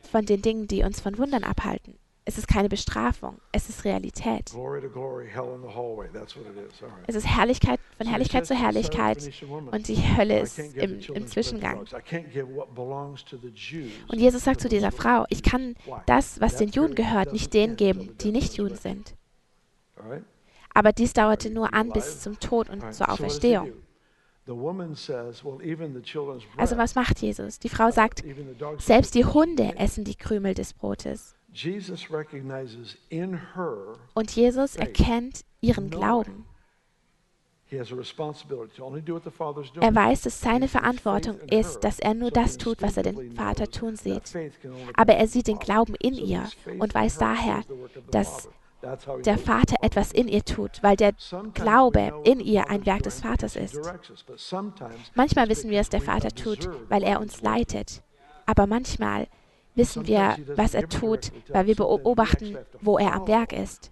von 0.00 0.24
den 0.24 0.42
Dingen, 0.42 0.68
die 0.68 0.82
uns 0.82 1.00
von 1.00 1.18
Wundern 1.18 1.44
abhalten. 1.44 1.99
Es 2.30 2.38
ist 2.38 2.46
keine 2.46 2.68
Bestrafung, 2.68 3.40
es 3.50 3.68
ist 3.68 3.84
Realität. 3.84 4.54
Es 7.08 7.16
ist 7.16 7.26
Herrlichkeit 7.26 7.80
von 7.98 8.06
Herrlichkeit 8.06 8.46
zu 8.46 8.54
Herrlichkeit 8.54 9.18
und 9.72 9.88
die 9.88 9.96
Hölle 9.96 10.38
ist 10.38 10.60
im, 10.60 11.00
im 11.00 11.26
Zwischengang. 11.26 11.80
Und 14.06 14.20
Jesus 14.20 14.44
sagt 14.44 14.60
zu 14.60 14.68
dieser 14.68 14.92
Frau, 14.92 15.24
ich 15.28 15.42
kann 15.42 15.74
das, 16.06 16.40
was 16.40 16.54
den 16.54 16.68
Juden 16.68 16.94
gehört, 16.94 17.32
nicht 17.32 17.52
denen 17.52 17.74
geben, 17.74 18.16
die 18.18 18.30
nicht 18.30 18.56
Juden 18.56 18.76
sind. 18.76 19.16
Aber 20.72 20.92
dies 20.92 21.12
dauerte 21.12 21.50
nur 21.50 21.74
an 21.74 21.90
bis 21.90 22.20
zum 22.20 22.38
Tod 22.38 22.70
und 22.70 22.94
zur 22.94 23.10
Auferstehung. 23.10 23.72
Also 26.56 26.76
was 26.76 26.94
macht 26.94 27.18
Jesus? 27.18 27.58
Die 27.58 27.68
Frau 27.68 27.90
sagt, 27.90 28.22
selbst 28.78 29.16
die 29.16 29.24
Hunde 29.24 29.74
essen 29.76 30.04
die 30.04 30.14
Krümel 30.14 30.54
des 30.54 30.74
Brotes. 30.74 31.34
Und 34.14 34.30
Jesus 34.36 34.76
erkennt 34.76 35.44
ihren 35.60 35.90
Glauben. 35.90 36.46
Er 37.70 37.84
weiß, 39.94 40.22
dass 40.22 40.40
seine 40.40 40.66
Verantwortung 40.66 41.38
ist, 41.50 41.80
dass 41.80 42.00
er 42.00 42.14
nur 42.14 42.30
das 42.32 42.56
tut, 42.56 42.82
was 42.82 42.96
er 42.96 43.04
den 43.04 43.32
Vater 43.32 43.70
tun 43.70 43.94
sieht. 43.96 44.34
Aber 44.94 45.14
er 45.14 45.28
sieht 45.28 45.46
den 45.46 45.58
Glauben 45.58 45.94
in 46.00 46.14
ihr 46.14 46.48
und 46.78 46.94
weiß 46.94 47.18
daher, 47.18 47.62
dass 48.10 48.48
der 49.24 49.38
Vater 49.38 49.76
etwas 49.82 50.10
in 50.10 50.26
ihr 50.26 50.44
tut, 50.44 50.82
weil 50.82 50.96
der 50.96 51.12
Glaube 51.54 52.12
in 52.24 52.40
ihr 52.40 52.68
ein 52.70 52.86
Werk 52.86 53.02
des 53.02 53.20
Vaters 53.20 53.54
ist. 53.54 53.78
Manchmal 55.14 55.48
wissen 55.48 55.70
wir, 55.70 55.80
was 55.80 55.90
der 55.90 56.00
Vater 56.00 56.30
tut, 56.30 56.68
weil 56.88 57.02
er 57.02 57.20
uns 57.20 57.42
leitet. 57.42 58.02
Aber 58.46 58.66
manchmal 58.66 59.28
wissen 59.74 60.06
wir, 60.06 60.36
was 60.56 60.74
er 60.74 60.88
tut, 60.88 61.32
weil 61.48 61.66
wir 61.66 61.76
beobachten, 61.76 62.56
wo 62.80 62.98
er 62.98 63.14
am 63.14 63.26
Werk 63.26 63.52
ist. 63.52 63.90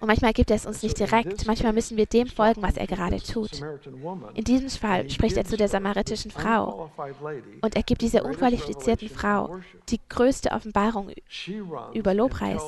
Und 0.00 0.08
manchmal 0.08 0.32
gibt 0.34 0.50
er 0.50 0.56
es 0.56 0.66
uns 0.66 0.82
nicht 0.82 0.98
direkt, 0.98 1.46
manchmal 1.46 1.72
müssen 1.72 1.96
wir 1.96 2.04
dem 2.04 2.26
folgen, 2.26 2.60
was 2.62 2.76
er 2.76 2.86
gerade 2.86 3.22
tut. 3.22 3.62
In 4.34 4.44
diesem 4.44 4.68
Fall 4.68 5.08
spricht 5.08 5.36
er 5.36 5.44
zu 5.44 5.56
der 5.56 5.68
samaritischen 5.68 6.30
Frau 6.30 6.90
und 7.62 7.76
er 7.76 7.82
gibt 7.82 8.02
dieser 8.02 8.24
unqualifizierten 8.24 9.08
Frau 9.08 9.60
die 9.88 10.00
größte 10.08 10.50
Offenbarung 10.50 11.10
über 11.94 12.12
Lobpreis. 12.12 12.62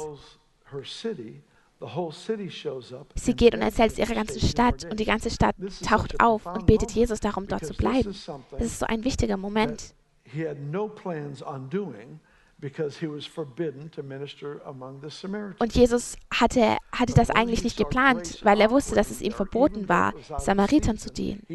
Sie 3.17 3.35
geht 3.35 3.55
und 3.55 3.61
erzählt 3.61 3.93
es 3.93 3.99
ihrer 3.99 4.15
ganzen 4.15 4.41
Stadt 4.41 4.87
und 4.91 4.99
die 4.99 5.05
ganze 5.05 5.29
Stadt 5.29 5.57
taucht 5.87 6.19
auf 6.21 6.47
und 6.47 6.65
betet 6.65 6.93
Jesus 6.93 7.21
darum, 7.21 7.49
dort 7.49 7.67
zu 7.67 7.75
bleiben. 7.75 8.15
Das 8.53 8.63
ist 8.63 8.79
so 8.79 8.87
ein 8.87 9.05
wichtiger 9.05 9.37
Moment 9.37 9.95
he 10.33 10.47
had 10.47 10.59
no 10.61 10.89
plans 10.89 11.43
on 11.43 11.69
doing 11.69 12.21
und 15.59 15.75
Jesus 15.75 16.17
hatte, 16.33 16.77
hatte 16.91 17.13
das 17.15 17.29
eigentlich 17.31 17.65
nicht 17.65 17.77
geplant, 17.77 18.41
weil 18.45 18.61
er 18.63 18.71
wusste, 18.71 18.95
dass 18.95 19.11
es 19.11 19.21
ihm 19.21 19.33
verboten 19.33 19.91
war, 19.91 20.15
Samaritern 20.39 20.97
zu 20.97 21.13
dienen. 21.13 21.47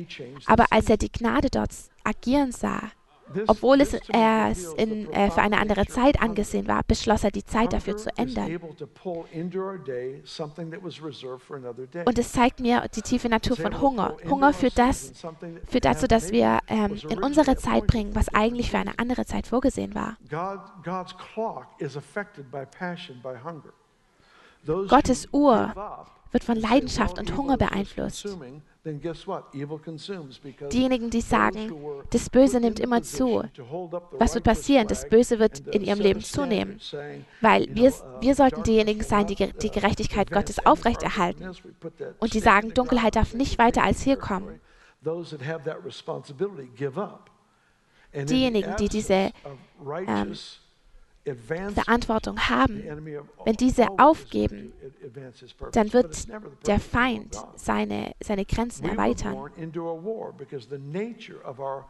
Aber 0.46 0.66
als 0.70 0.90
er 0.90 0.98
die 0.98 1.12
Gnade 1.12 1.50
dort 1.50 1.72
agieren 2.04 2.52
sah, 2.52 2.92
obwohl 3.48 3.82
es, 3.82 3.94
äh, 3.94 4.54
in, 4.78 5.12
äh, 5.12 5.32
für 5.32 5.42
eine 5.42 5.60
andere 5.60 5.86
Zeit 5.86 6.22
angesehen 6.22 6.68
war, 6.68 6.82
beschloss 6.88 7.24
er, 7.24 7.32
die 7.32 7.44
Zeit 7.44 7.74
dafür 7.74 7.98
zu 7.98 8.10
ändern. 8.18 8.60
Und 12.06 12.20
es 12.20 12.32
zeigt 12.32 12.60
mir 12.60 12.88
die 12.96 13.02
tiefe 13.02 13.30
Natur 13.30 13.58
von 13.58 13.82
Hunger. 13.82 14.18
Hunger 14.30 14.54
führt, 14.54 14.78
das, 14.78 15.14
führt 15.68 15.86
dazu, 15.86 16.08
dass 16.08 16.32
wir 16.32 16.60
ähm, 16.68 17.00
in 17.10 17.24
unsere 17.24 17.56
Zeit 17.56 17.88
bringen, 17.88 18.16
was 18.16 18.34
eigentlich 18.34 18.72
für 18.72 18.78
eine 18.78 18.98
andere 18.98 19.26
Zeit 19.26 19.48
vorgesehen 19.48 19.96
war. 19.96 20.18
Gottes 24.66 25.28
Uhr 25.32 25.74
wird 26.32 26.44
von 26.44 26.58
Leidenschaft 26.58 27.20
und 27.20 27.36
Hunger 27.36 27.58
beeinflusst. 27.58 28.28
Diejenigen, 30.72 31.10
die 31.12 31.22
sagen, 31.22 31.72
das 32.10 32.30
Böse 32.30 32.60
nimmt 32.60 32.80
immer 32.80 33.04
zu, 33.04 33.44
was 34.14 34.34
wird 34.34 34.44
passieren? 34.44 34.88
Das 34.88 35.08
Böse 35.08 35.38
wird 35.38 35.60
in 35.68 35.84
ihrem 35.84 36.00
Leben 36.00 36.22
zunehmen, 36.22 36.80
weil 37.42 37.68
wir, 37.76 37.94
wir 38.22 38.36
sollten 38.36 38.64
diejenigen 38.64 39.04
sein, 39.04 39.28
die 39.28 39.36
die 39.36 39.70
Gerechtigkeit 39.70 40.32
Gottes 40.32 40.66
aufrechterhalten 40.66 41.52
und 42.20 42.34
die 42.34 42.40
sagen, 42.40 42.74
Dunkelheit 42.74 43.16
darf 43.16 43.36
nicht 43.36 43.60
weiter 43.60 43.84
als 43.84 44.02
hier 44.02 44.18
kommen. 44.18 44.60
Diejenigen, 48.14 48.76
die 48.78 48.90
diese 48.90 49.32
ähm, 50.08 50.34
Verantwortung 51.26 52.40
haben, 52.50 52.84
wenn 53.46 53.56
diese 53.56 53.88
aufgeben, 54.00 54.74
dann 55.72 55.94
wird 55.94 56.28
der 56.66 56.80
Feind 56.80 57.38
seine, 57.56 58.14
seine 58.24 58.46
Grenzen 58.46 58.86
erweitern. 58.90 59.52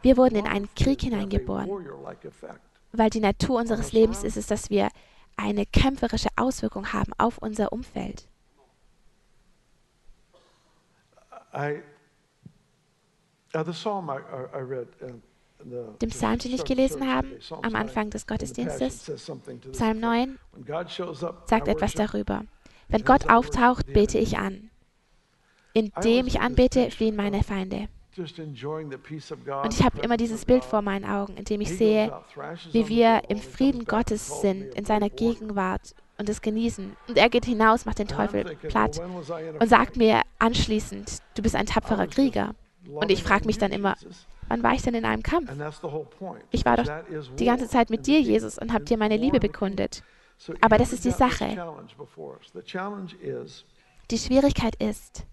Wir 0.02 0.16
wurden 0.16 0.36
in 0.36 0.46
einen 0.46 0.68
Krieg 0.74 1.00
hineingeboren, 1.00 1.70
weil 2.92 3.10
die 3.10 3.20
Natur 3.20 3.60
unseres 3.60 3.92
Lebens 3.92 4.22
ist 4.22 4.36
es, 4.36 4.46
dass 4.46 4.68
wir 4.68 4.88
eine 5.36 5.64
kämpferische 5.66 6.28
Auswirkung 6.36 6.92
haben 6.92 7.12
auf 7.18 7.38
unser 7.38 7.72
Umfeld. 7.72 8.28
I, 11.54 11.82
uh, 13.54 13.62
the 13.62 13.72
psalm 13.72 14.08
I, 14.08 14.20
I 14.54 14.60
read, 14.60 14.88
uh, 15.02 15.12
dem 16.00 16.10
Psalm, 16.10 16.38
den 16.38 16.54
ich 16.54 16.64
gelesen 16.64 17.06
habe, 17.12 17.28
am 17.62 17.74
Anfang 17.74 18.10
des 18.10 18.26
Gottesdienstes, 18.26 19.12
Psalm 19.72 20.00
9, 20.00 20.38
sagt 21.46 21.68
etwas 21.68 21.92
darüber. 21.94 22.44
Wenn 22.88 23.04
Gott 23.04 23.30
auftaucht, 23.30 23.92
bete 23.92 24.18
ich 24.18 24.38
an. 24.38 24.70
Indem 25.72 26.26
ich 26.26 26.40
anbete, 26.40 26.90
fliehen 26.90 27.16
meine 27.16 27.42
Feinde. 27.42 27.88
Und 28.18 29.72
ich 29.74 29.82
habe 29.82 30.00
immer 30.02 30.18
dieses 30.18 30.44
Bild 30.44 30.64
vor 30.64 30.82
meinen 30.82 31.06
Augen, 31.06 31.36
in 31.36 31.44
dem 31.44 31.62
ich 31.62 31.74
sehe, 31.76 32.12
wie 32.72 32.88
wir 32.88 33.22
im 33.28 33.38
Frieden 33.38 33.86
Gottes 33.86 34.42
sind, 34.42 34.74
in 34.74 34.84
seiner 34.84 35.08
Gegenwart 35.08 35.94
und 36.18 36.28
es 36.28 36.42
genießen. 36.42 36.94
Und 37.08 37.16
er 37.16 37.30
geht 37.30 37.46
hinaus, 37.46 37.86
macht 37.86 37.98
den 37.98 38.08
Teufel 38.08 38.56
platt 38.68 39.00
und 39.58 39.68
sagt 39.68 39.96
mir 39.96 40.20
anschließend, 40.38 41.18
du 41.34 41.42
bist 41.42 41.56
ein 41.56 41.66
tapferer 41.66 42.06
Krieger. 42.06 42.54
Und 42.90 43.10
ich 43.10 43.22
frage 43.22 43.46
mich 43.46 43.56
dann 43.58 43.72
immer, 43.72 43.96
Wann 44.48 44.62
war 44.62 44.74
ich 44.74 44.82
denn 44.82 44.94
in 44.94 45.04
einem 45.04 45.22
Kampf? 45.22 45.50
Ich 46.50 46.64
war 46.64 46.76
doch 46.76 47.04
die 47.38 47.44
ganze 47.44 47.68
Zeit 47.68 47.90
mit 47.90 48.06
dir, 48.06 48.20
Jesus, 48.20 48.58
und 48.58 48.72
habe 48.72 48.84
dir 48.84 48.96
meine 48.96 49.16
Liebe 49.16 49.40
bekundet. 49.40 50.02
Aber 50.60 50.78
das 50.78 50.92
ist 50.92 51.04
die 51.04 51.10
Sache. 51.10 51.56
Die 54.10 54.18
Schwierigkeit 54.18 54.74
ist, 54.76 55.26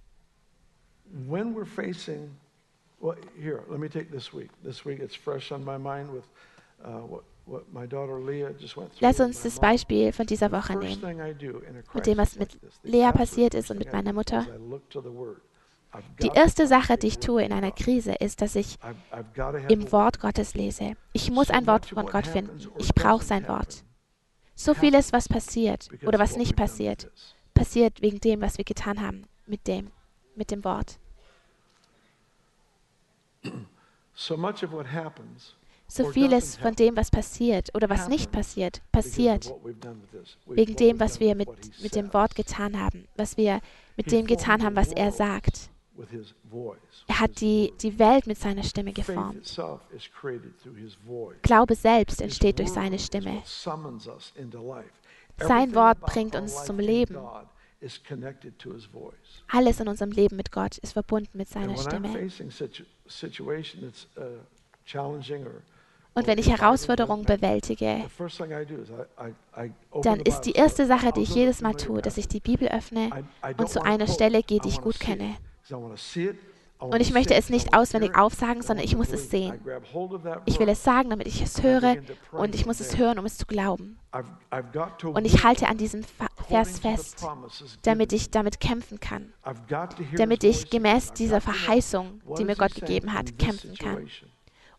Lass 9.00 9.20
uns 9.20 9.44
das 9.44 9.60
Beispiel 9.60 10.12
von 10.12 10.26
dieser 10.28 10.52
Woche 10.52 10.76
nehmen, 10.78 11.02
mit 11.94 12.06
dem, 12.06 12.18
was 12.18 12.38
mit 12.38 12.60
Lea 12.84 13.12
passiert 13.12 13.56
ist 13.56 13.72
und 13.72 13.80
mit 13.80 13.92
meiner 13.92 14.14
Mutter. 14.14 14.46
Die 16.22 16.32
erste 16.34 16.68
Sache, 16.68 16.98
die 16.98 17.08
ich 17.08 17.20
tue 17.20 17.44
in 17.44 17.52
einer 17.52 17.72
Krise, 17.72 18.14
ist, 18.14 18.42
dass 18.42 18.56
ich 18.56 18.78
im 19.70 19.92
Wort 19.92 20.20
Gottes 20.20 20.54
lese. 20.54 20.96
Ich 21.14 21.32
muss 21.32 21.50
ein 21.50 21.66
Wort 21.68 21.88
von 21.88 22.06
Gott 22.06 22.28
finden. 22.28 22.60
Ich 22.78 22.94
brauche 22.94 23.24
sein 23.24 23.48
Wort. 23.48 23.84
So 24.56 24.74
vieles, 24.74 25.14
was 25.14 25.30
passiert 25.30 25.90
oder 26.06 26.20
was 26.20 26.36
nicht 26.36 26.56
passiert, 26.56 27.10
passiert 27.54 28.02
wegen 28.02 28.20
dem, 28.20 28.42
was 28.42 28.58
wir 28.58 28.66
getan 28.66 29.02
haben 29.02 29.26
mit 29.48 29.68
dem, 29.68 29.92
mit 30.36 30.52
dem 30.52 30.64
Wort. 30.64 31.00
So 35.92 36.12
vieles 36.12 36.56
von 36.58 36.76
dem, 36.76 36.96
was 36.96 37.10
passiert 37.10 37.74
oder 37.74 37.90
was 37.90 38.10
nicht 38.10 38.32
passiert, 38.32 38.82
passiert 38.92 39.52
wegen 40.46 40.76
dem, 40.76 41.00
was 41.00 41.20
wir 41.20 41.34
mit, 41.36 41.50
mit 41.82 41.96
dem 41.96 42.14
Wort 42.14 42.36
getan 42.36 42.80
haben, 42.80 43.08
was 43.16 43.38
wir 43.38 43.60
mit 43.98 44.12
dem 44.12 44.28
getan 44.28 44.62
haben, 44.62 44.76
was 44.76 44.92
er 44.92 45.12
sagt. 45.12 45.72
Er 47.08 47.20
hat 47.20 47.42
die, 47.42 47.74
die 47.82 48.00
Welt 48.00 48.28
mit 48.28 48.38
seiner 48.38 48.64
Stimme 48.64 48.94
geformt. 48.94 49.62
Glaube 51.42 51.76
selbst 51.76 52.22
entsteht 52.22 52.60
durch 52.60 52.72
seine 52.72 53.00
Stimme. 53.00 53.42
Sein 55.38 55.76
Wort 55.76 56.00
bringt 56.02 56.36
uns 56.36 56.64
zum 56.66 56.80
Leben. 56.80 57.18
Alles 59.48 59.80
in 59.80 59.88
unserem 59.88 60.12
Leben 60.12 60.36
mit 60.36 60.52
Gott 60.52 60.78
ist 60.80 60.94
verbunden 60.94 61.38
mit 61.38 61.48
seiner 61.48 61.78
Stimme. 61.78 62.30
Und 66.16 66.28
wenn 66.28 66.38
ich 66.38 66.50
Herausforderungen 66.50 67.24
bewältige, 67.24 68.04
dann 70.02 70.20
ist 70.20 70.42
die 70.42 70.52
erste 70.52 70.86
Sache, 70.86 71.14
die 71.14 71.22
ich 71.22 71.36
jedes 71.36 71.62
Mal 71.62 71.76
tue, 71.76 72.02
dass 72.02 72.18
ich 72.18 72.28
die 72.28 72.42
Bibel 72.42 72.68
öffne 72.68 73.10
und 73.58 73.70
zu 73.70 73.82
einer 73.82 74.08
Stelle 74.08 74.44
gehe, 74.44 74.60
die 74.60 74.70
ich 74.70 74.82
gut 74.82 75.00
kenne. 75.00 75.38
Und 76.80 77.02
ich 77.02 77.12
möchte 77.12 77.34
es 77.36 77.50
nicht 77.50 77.74
auswendig 77.74 78.16
aufsagen, 78.16 78.62
sondern 78.62 78.86
ich 78.86 78.96
muss 78.96 79.12
es 79.12 79.30
sehen. 79.30 79.60
Ich 80.46 80.60
will 80.60 80.70
es 80.70 80.82
sagen, 80.84 81.10
damit 81.10 81.28
ich 81.28 81.42
es 81.42 81.62
höre 81.62 81.98
und 82.32 82.56
ich 82.56 82.66
muss 82.66 82.80
es 82.80 82.98
hören, 82.98 83.20
um 83.20 83.26
es 83.26 83.38
zu 83.38 83.46
glauben. 83.46 84.00
Und 85.04 85.26
ich 85.26 85.44
halte 85.44 85.68
an 85.68 85.78
diesem 85.78 86.06
Vers 86.48 86.80
fest, 86.80 87.28
damit 87.84 88.14
ich 88.14 88.32
damit 88.32 88.62
kämpfen 88.62 89.02
kann, 89.02 89.34
damit 90.16 90.46
ich 90.46 90.70
gemäß 90.70 91.12
dieser 91.12 91.42
Verheißung, 91.42 92.22
die 92.38 92.46
mir 92.46 92.56
Gott 92.56 92.76
gegeben 92.76 93.14
hat, 93.14 93.38
kämpfen 93.38 93.76
kann. 93.76 94.08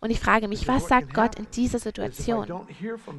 Und 0.03 0.11
ich 0.11 0.19
frage 0.19 0.49
mich, 0.49 0.67
was 0.67 0.89
sagt 0.89 1.13
Gott 1.13 1.39
in 1.39 1.47
dieser 1.51 1.79
Situation? 1.79 2.47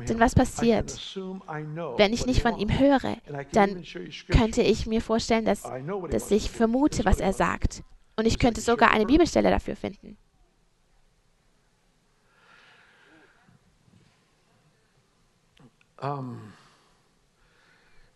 Denn 0.07 0.19
was 0.19 0.33
passiert, 0.33 0.91
wenn 1.15 2.11
ich 2.11 2.25
nicht 2.25 2.41
von 2.41 2.57
ihm 2.57 2.79
höre? 2.79 3.17
Dann 3.51 3.83
könnte 4.31 4.63
ich 4.63 4.87
mir 4.87 5.01
vorstellen, 5.01 5.45
dass, 5.45 5.61
dass 6.09 6.31
ich 6.31 6.49
vermute, 6.49 7.05
was 7.05 7.19
er 7.19 7.33
sagt. 7.33 7.83
Und 8.15 8.25
ich 8.25 8.39
könnte 8.39 8.61
sogar 8.61 8.89
eine 8.91 9.05
Bibelstelle 9.05 9.51
dafür 9.51 9.75
finden. 9.75 10.17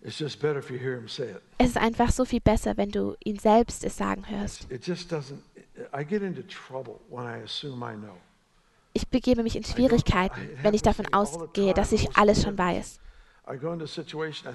Es 0.02 0.22
ist 0.22 1.78
einfach 1.78 2.12
so 2.12 2.26
viel 2.26 2.42
besser, 2.42 2.78
wenn 2.78 2.90
du 2.90 3.16
ihn 3.24 3.38
selbst 3.38 3.84
es 3.84 3.96
sagen 3.96 4.28
hörst. 4.28 4.68
I 5.94 6.06
get 6.06 6.22
into 6.22 6.42
trouble 6.42 7.02
when 7.10 7.26
I 7.26 7.44
assume 7.44 7.84
I 7.84 7.96
know 7.96 8.16
ich 8.96 9.10
begebe 9.10 9.44
mich 9.44 9.56
in 9.56 9.64
Schwierigkeiten, 9.64 10.50
wenn 10.64 10.74
ich 10.74 10.82
davon 10.82 11.06
ausgehe, 11.14 11.74
dass 11.74 11.92
ich 11.92 12.16
alles 12.18 12.42
schon 12.42 12.58
weiß. 12.58 13.00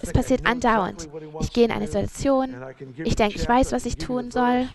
Es 0.03 0.13
passiert 0.13 0.47
andauernd. 0.47 1.09
Ich 1.41 1.53
gehe 1.53 1.67
in 1.67 1.71
eine 1.71 1.87
Situation, 1.87 2.57
ich 3.05 3.15
denke, 3.15 3.37
ich 3.37 3.49
weiß, 3.49 3.71
was 3.71 3.87
ich 3.87 3.99
tun 3.99 4.33
soll. 4.33 4.69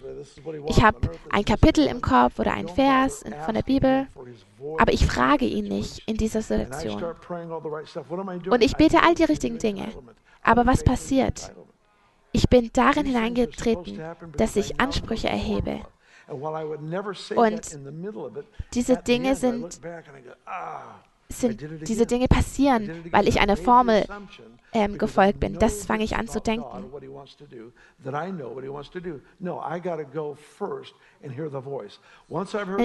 Ich 0.68 0.82
habe 0.82 1.10
ein 1.32 1.44
Kapitel 1.44 1.86
im 1.88 2.00
Kopf 2.00 2.40
oder 2.40 2.54
einen 2.54 2.70
Vers 2.70 3.26
von 3.44 3.56
der 3.56 3.64
Bibel, 3.64 4.08
aber 4.78 4.94
ich 4.94 5.06
frage 5.06 5.46
ihn 5.46 5.68
nicht 5.68 6.08
in 6.08 6.16
dieser 6.16 6.42
Situation. 6.42 7.04
Und 8.50 8.64
ich 8.64 8.78
bete 8.78 9.04
all 9.04 9.16
die 9.16 9.26
richtigen 9.26 9.58
Dinge. 9.58 9.88
Aber 10.44 10.66
was 10.66 10.84
passiert? 10.84 11.52
Ich 12.32 12.48
bin 12.50 12.70
darin 12.72 13.08
hineingetreten, 13.08 14.00
dass 14.38 14.56
ich 14.56 14.80
Ansprüche 14.80 15.28
erhebe 15.28 15.82
und 16.28 17.80
diese 18.74 18.98
Dinge 18.98 19.36
sind, 19.36 19.80
ah, 20.46 20.96
sind 21.30 21.88
diese 21.88 22.06
Dinge 22.06 22.28
passieren, 22.28 23.04
weil 23.12 23.28
ich 23.28 23.40
einer 23.40 23.58
Formel 23.58 24.06
ähm, 24.74 24.98
gefolgt 24.98 25.40
bin. 25.40 25.58
Das 25.60 25.86
fange 25.86 26.04
ich 26.04 26.16
an 26.16 26.28
zu 26.28 26.42
denken. 26.42 26.86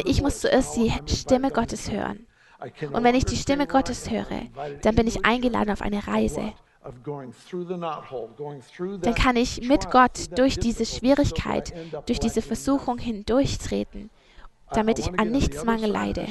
Ich 0.05 0.23
muss 0.23 0.41
zuerst 0.41 0.77
die 0.77 0.93
Stimme 1.07 1.51
Gottes 1.51 1.91
hören. 1.91 2.27
Und 2.93 3.05
wenn 3.05 3.15
ich 3.15 3.25
die 3.25 3.37
Stimme 3.37 3.67
Gottes 3.67 4.11
höre, 4.11 4.43
dann 4.83 4.95
bin 4.95 5.07
ich 5.07 5.25
eingeladen 5.25 5.71
auf 5.71 5.81
eine 5.81 6.07
Reise 6.07 6.53
dann 9.03 9.15
kann 9.15 9.37
ich 9.37 9.69
mit 9.69 9.91
Gott 9.91 10.39
durch 10.39 10.59
diese 10.59 10.87
Schwierigkeit, 10.87 11.75
durch 12.07 12.19
diese 12.19 12.41
Versuchung 12.41 12.99
hindurchtreten, 12.99 14.09
damit 14.73 14.99
ich 14.99 15.19
an 15.19 15.31
nichts 15.31 15.65
Mangel 15.65 15.91
leide. 15.91 16.27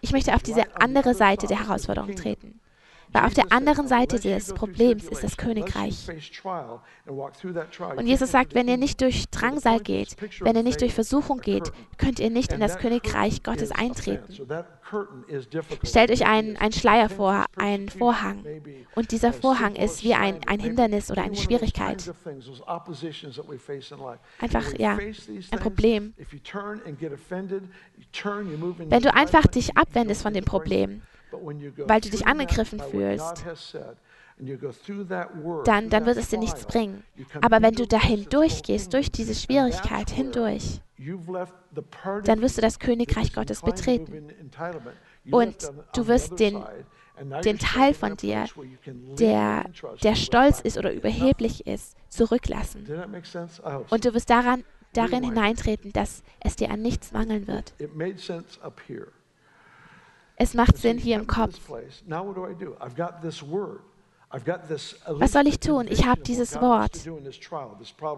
Ich 0.00 0.12
möchte 0.12 0.34
auf 0.34 0.42
diese 0.42 0.80
andere 0.80 1.14
Seite 1.14 1.46
der 1.46 1.60
Herausforderung 1.60 2.14
treten. 2.14 2.60
Weil 3.12 3.24
auf 3.24 3.34
der 3.34 3.52
anderen 3.52 3.88
Seite 3.88 4.20
des 4.20 4.52
Problems 4.52 5.04
ist 5.04 5.24
das 5.24 5.36
Königreich. 5.36 6.08
Und 7.96 8.06
Jesus 8.06 8.30
sagt, 8.30 8.54
wenn 8.54 8.68
ihr 8.68 8.76
nicht 8.76 9.00
durch 9.00 9.28
Drangsal 9.30 9.80
geht, 9.80 10.16
wenn 10.40 10.56
ihr 10.56 10.62
nicht 10.62 10.80
durch 10.80 10.94
Versuchung 10.94 11.40
geht, 11.40 11.72
könnt 11.96 12.20
ihr 12.20 12.30
nicht 12.30 12.52
in 12.52 12.60
das 12.60 12.78
Königreich 12.78 13.42
Gottes 13.42 13.72
eintreten. 13.72 14.32
Stellt 15.84 16.10
euch 16.10 16.26
einen, 16.26 16.56
einen 16.56 16.72
Schleier 16.72 17.08
vor, 17.08 17.46
einen 17.56 17.88
Vorhang. 17.88 18.44
Und 18.94 19.12
dieser 19.12 19.32
Vorhang 19.32 19.74
ist 19.76 20.04
wie 20.04 20.14
ein, 20.14 20.40
ein 20.46 20.60
Hindernis 20.60 21.10
oder 21.10 21.22
eine 21.22 21.36
Schwierigkeit. 21.36 22.12
Einfach, 24.40 24.78
ja, 24.78 24.98
ein 25.50 25.60
Problem. 25.60 26.14
Wenn 28.78 29.02
du 29.02 29.14
einfach 29.14 29.46
dich 29.46 29.76
abwendest 29.76 30.22
von 30.22 30.34
dem 30.34 30.44
Problem, 30.44 31.02
weil 31.32 32.00
du 32.00 32.10
dich 32.10 32.26
angegriffen 32.26 32.80
fühlst, 32.80 33.44
dann, 35.64 35.90
dann 35.90 36.06
wird 36.06 36.16
es 36.16 36.28
dir 36.28 36.38
nichts 36.38 36.64
bringen. 36.66 37.02
Aber 37.40 37.60
wenn 37.60 37.74
du 37.74 37.86
dahin 37.86 38.26
durchgehst, 38.28 38.92
durch 38.92 39.10
diese 39.10 39.34
Schwierigkeit 39.34 40.10
hindurch, 40.10 40.80
dann 42.24 42.40
wirst 42.40 42.56
du 42.56 42.62
das 42.62 42.78
Königreich 42.78 43.32
Gottes 43.32 43.62
betreten. 43.62 44.28
Und 45.30 45.56
du 45.94 46.06
wirst 46.06 46.38
den, 46.38 46.64
den 47.44 47.58
Teil 47.58 47.94
von 47.94 48.16
dir, 48.16 48.46
der, 49.18 49.64
der 50.02 50.14
stolz 50.14 50.60
ist 50.60 50.78
oder 50.78 50.92
überheblich 50.92 51.66
ist, 51.66 51.96
zurücklassen. 52.08 52.86
Und 53.90 54.04
du 54.04 54.14
wirst 54.14 54.30
daran, 54.30 54.64
darin 54.92 55.24
hineintreten, 55.24 55.92
dass 55.92 56.22
es 56.40 56.56
dir 56.56 56.70
an 56.70 56.82
nichts 56.82 57.12
mangeln 57.12 57.46
wird. 57.46 57.74
Es 60.40 60.54
macht 60.54 60.78
Sinn 60.78 60.98
hier 60.98 61.16
im 61.16 61.26
Kopf. 61.26 61.58
Was 65.08 65.32
soll 65.32 65.46
ich 65.48 65.58
tun? 65.58 65.86
Ich 65.88 66.06
habe 66.06 66.20
dieses 66.20 66.60
Wort. 66.60 66.92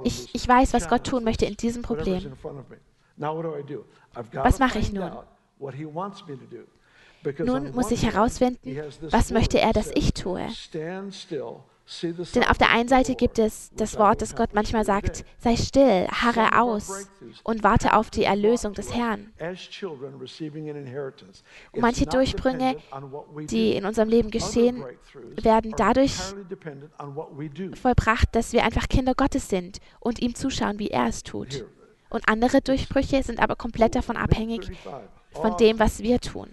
Ich, 0.04 0.34
ich 0.34 0.48
weiß, 0.48 0.74
was 0.74 0.88
Gott 0.88 1.04
tun 1.06 1.24
möchte 1.24 1.46
in 1.46 1.56
diesem 1.56 1.82
Problem. 1.82 2.32
Was 4.32 4.58
mache 4.58 4.78
ich 4.78 4.92
nun? 4.92 5.10
Nun 7.38 7.72
muss 7.72 7.90
ich 7.90 8.02
herausfinden, 8.04 8.76
was 9.10 9.30
möchte 9.30 9.60
er, 9.60 9.72
dass 9.72 9.90
ich 9.94 10.12
tue. 10.12 10.46
Denn 12.02 12.44
auf 12.44 12.56
der 12.56 12.70
einen 12.70 12.88
Seite 12.88 13.16
gibt 13.16 13.38
es 13.38 13.70
das 13.74 13.98
Wort, 13.98 14.22
das 14.22 14.36
Gott 14.36 14.50
manchmal 14.54 14.84
sagt, 14.84 15.24
sei 15.38 15.56
still, 15.56 16.06
harre 16.08 16.60
aus 16.60 17.10
und 17.42 17.64
warte 17.64 17.94
auf 17.94 18.10
die 18.10 18.24
Erlösung 18.24 18.74
des 18.74 18.94
Herrn. 18.94 19.32
Und 21.72 21.80
manche 21.80 22.06
Durchbrünge, 22.06 22.76
die 23.50 23.74
in 23.74 23.84
unserem 23.84 24.08
Leben 24.08 24.30
geschehen, 24.30 24.84
werden 25.42 25.74
dadurch 25.76 26.14
vollbracht, 27.74 28.28
dass 28.36 28.52
wir 28.52 28.64
einfach 28.64 28.88
Kinder 28.88 29.14
Gottes 29.14 29.48
sind 29.48 29.78
und 29.98 30.20
ihm 30.20 30.36
zuschauen, 30.36 30.78
wie 30.78 30.90
er 30.90 31.08
es 31.08 31.24
tut. 31.24 31.64
Und 32.08 32.28
andere 32.28 32.60
Durchbrüche 32.60 33.22
sind 33.22 33.40
aber 33.40 33.56
komplett 33.56 33.96
davon 33.96 34.16
abhängig, 34.16 34.70
von 35.32 35.56
dem, 35.56 35.78
was 35.78 36.00
wir 36.00 36.20
tun. 36.20 36.50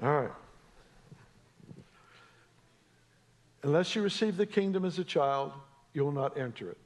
All 0.00 0.08
right. 0.08 0.43
Unless 3.64 3.94
you 3.94 4.02
receive 4.02 4.36
the 4.36 4.46
kingdom 4.46 4.84
as 4.84 4.98
a 4.98 5.04
child, 5.04 5.52
you'll 5.94 6.12
not 6.12 6.36
enter 6.36 6.70
it. 6.70 6.76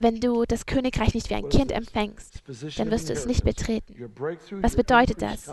Wenn 0.00 0.20
du 0.20 0.44
das 0.44 0.66
Königreich 0.66 1.14
nicht 1.14 1.30
wie 1.30 1.34
ein 1.34 1.48
Kind 1.48 1.70
empfängst, 1.70 2.42
dann 2.76 2.90
wirst 2.90 3.08
du 3.08 3.12
es 3.12 3.26
nicht 3.26 3.44
betreten. 3.44 3.94
Was 4.60 4.76
bedeutet 4.76 5.22
das? 5.22 5.46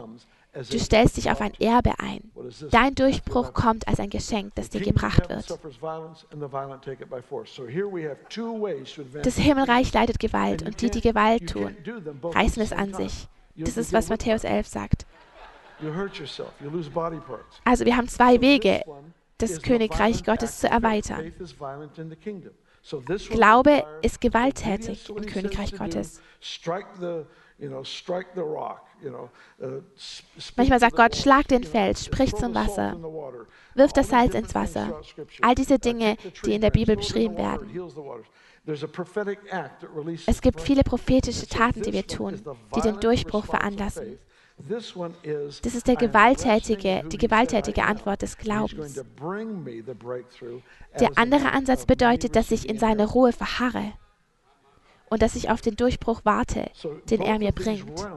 Du 0.70 0.80
stellst 0.80 1.15
dich 1.15 1.32
auf 1.32 1.39
ein 1.39 1.54
Erbe 1.62 1.94
ein. 2.00 2.32
Dein 2.72 2.96
Durchbruch 2.96 3.54
kommt 3.54 3.88
als 3.88 4.00
ein 4.00 4.10
Geschenk, 4.10 4.54
das 4.56 4.70
dir 4.70 4.82
gebracht 4.82 5.30
wird. 5.30 5.58
Das 9.24 9.38
Himmelreich 9.38 9.94
leidet 9.94 10.20
Gewalt 10.20 10.63
und 10.63 10.82
die, 10.82 10.89
die 10.89 11.02
Gewalt 11.02 11.50
tun, 11.50 11.76
reißen 12.24 12.62
es 12.62 12.74
an 12.74 12.94
sich. 12.94 13.28
Das 13.56 13.78
ist, 13.78 13.94
was 13.94 14.10
Matthäus 14.10 14.44
11 14.44 14.67
sagt. 14.67 15.06
Also 17.63 17.86
wir 17.86 17.96
haben 17.96 18.08
zwei 18.08 18.41
Wege 18.41 18.84
das 19.41 19.62
Königreich 19.62 20.23
Gottes 20.23 20.60
zu 20.60 20.67
erweitern. 20.67 21.34
Glaube 23.30 23.84
ist 24.01 24.21
gewalttätig 24.21 25.10
im 25.10 25.25
Königreich 25.25 25.77
Gottes. 25.77 26.21
Manchmal 30.56 30.80
sagt 30.80 30.95
Gott, 30.95 31.15
schlag 31.15 31.47
den 31.47 31.63
Fels, 31.63 32.06
sprich 32.06 32.36
zum 32.36 32.56
Wasser, 32.56 32.97
wirf 33.75 33.93
das 33.93 34.10
Salz 34.10 34.34
ins 34.34 34.56
Wasser. 34.56 35.01
All 35.41 35.56
diese 35.56 35.77
Dinge, 35.77 36.17
die 36.45 36.56
in 36.56 36.62
der 36.62 36.71
Bibel 36.71 36.95
beschrieben 36.95 37.38
werden. 37.38 37.69
Es 40.25 40.41
gibt 40.41 40.62
viele 40.62 40.84
prophetische 40.84 41.47
Taten, 41.47 41.82
die 41.84 41.93
wir 41.93 42.06
tun, 42.06 42.41
die 42.75 42.82
den 42.82 42.99
Durchbruch 42.99 43.45
veranlassen. 43.45 44.17
Das 44.69 45.76
ist 45.76 45.88
der 45.88 45.95
gewalttätige, 45.95 47.04
die 47.08 47.17
gewalttätige 47.17 47.84
Antwort 47.84 48.21
des 48.21 48.38
Glaubens. 48.38 49.02
Der 51.00 51.10
andere 51.15 51.52
Ansatz 51.52 51.86
bedeutet, 51.86 52.36
dass 52.36 52.52
ich 52.52 52.69
in 52.69 52.78
seiner 52.78 53.08
Ruhe 53.08 53.32
verharre 53.32 53.93
und 55.10 55.21
dass 55.21 55.36
ich 55.36 55.50
auf 55.50 55.62
den 55.62 55.76
Durchbruch 55.76 56.21
warte, 56.24 56.71
den 57.10 57.21
er 57.21 57.39
mir 57.39 57.52
bringt. 57.52 58.08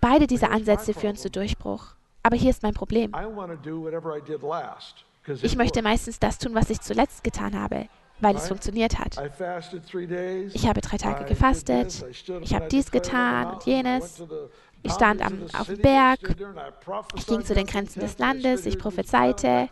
Beide 0.00 0.26
diese 0.26 0.50
Ansätze 0.50 0.94
führen 0.94 1.16
zu 1.16 1.30
Durchbruch. 1.30 1.94
Aber 2.22 2.36
hier 2.36 2.50
ist 2.50 2.62
mein 2.62 2.74
Problem. 2.74 3.12
Ich 5.42 5.56
möchte 5.56 5.82
meistens 5.82 6.18
das 6.18 6.38
tun, 6.38 6.54
was 6.54 6.70
ich 6.70 6.80
zuletzt 6.80 7.22
getan 7.22 7.58
habe 7.58 7.88
weil 8.20 8.36
es 8.36 8.48
funktioniert 8.48 8.98
hat. 8.98 9.16
Ich 10.52 10.68
habe 10.68 10.80
drei 10.80 10.96
Tage 10.96 11.24
gefastet, 11.24 12.04
ich 12.40 12.54
habe 12.54 12.68
dies 12.68 12.90
getan 12.90 13.54
und 13.54 13.64
jenes. 13.64 14.22
Ich 14.82 14.92
stand 14.92 15.20
am, 15.22 15.42
auf 15.58 15.66
dem 15.66 15.78
Berg, 15.78 16.20
ich 17.16 17.26
ging 17.26 17.44
zu 17.44 17.52
den 17.54 17.66
Grenzen 17.66 18.00
des 18.00 18.18
Landes, 18.18 18.64
ich 18.64 18.78
prophezeite. 18.78 19.68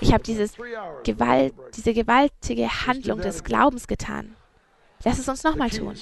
Ich 0.00 0.12
habe 0.12 0.24
dieses 0.24 0.56
Gewalt, 1.04 1.54
diese 1.76 1.94
gewaltige 1.94 2.68
Handlung 2.86 3.20
des 3.20 3.44
Glaubens 3.44 3.86
getan. 3.86 4.34
Lass 5.04 5.18
es 5.18 5.28
uns 5.28 5.44
nochmal 5.44 5.70
tun. 5.70 5.94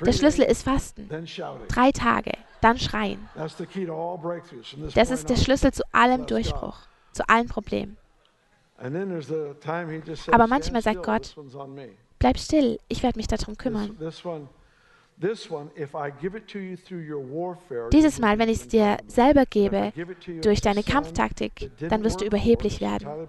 Der 0.00 0.12
Schlüssel 0.12 0.44
ist 0.44 0.62
Fasten. 0.62 1.08
Drei 1.68 1.92
Tage, 1.92 2.32
dann 2.60 2.78
schreien. 2.78 3.28
Das 4.94 5.10
ist 5.10 5.28
der 5.28 5.36
Schlüssel 5.36 5.72
zu 5.72 5.82
allem 5.92 6.26
Durchbruch, 6.26 6.78
zu 7.12 7.28
allen 7.28 7.48
Problemen. 7.48 7.96
Aber 8.78 10.46
manchmal 10.46 10.82
sagt 10.82 11.02
Gott, 11.02 11.36
bleib 12.18 12.38
still, 12.38 12.78
ich 12.88 13.02
werde 13.02 13.18
mich 13.18 13.26
darum 13.28 13.56
kümmern. 13.56 13.96
Dieses 17.92 18.18
Mal, 18.18 18.38
wenn 18.38 18.48
ich 18.48 18.60
es 18.60 18.68
dir 18.68 18.96
selber 19.06 19.46
gebe, 19.46 19.92
durch 20.42 20.60
deine 20.60 20.82
Kampftaktik, 20.82 21.70
dann 21.78 22.02
wirst 22.02 22.20
du 22.20 22.24
überheblich 22.24 22.80
werden. 22.80 23.28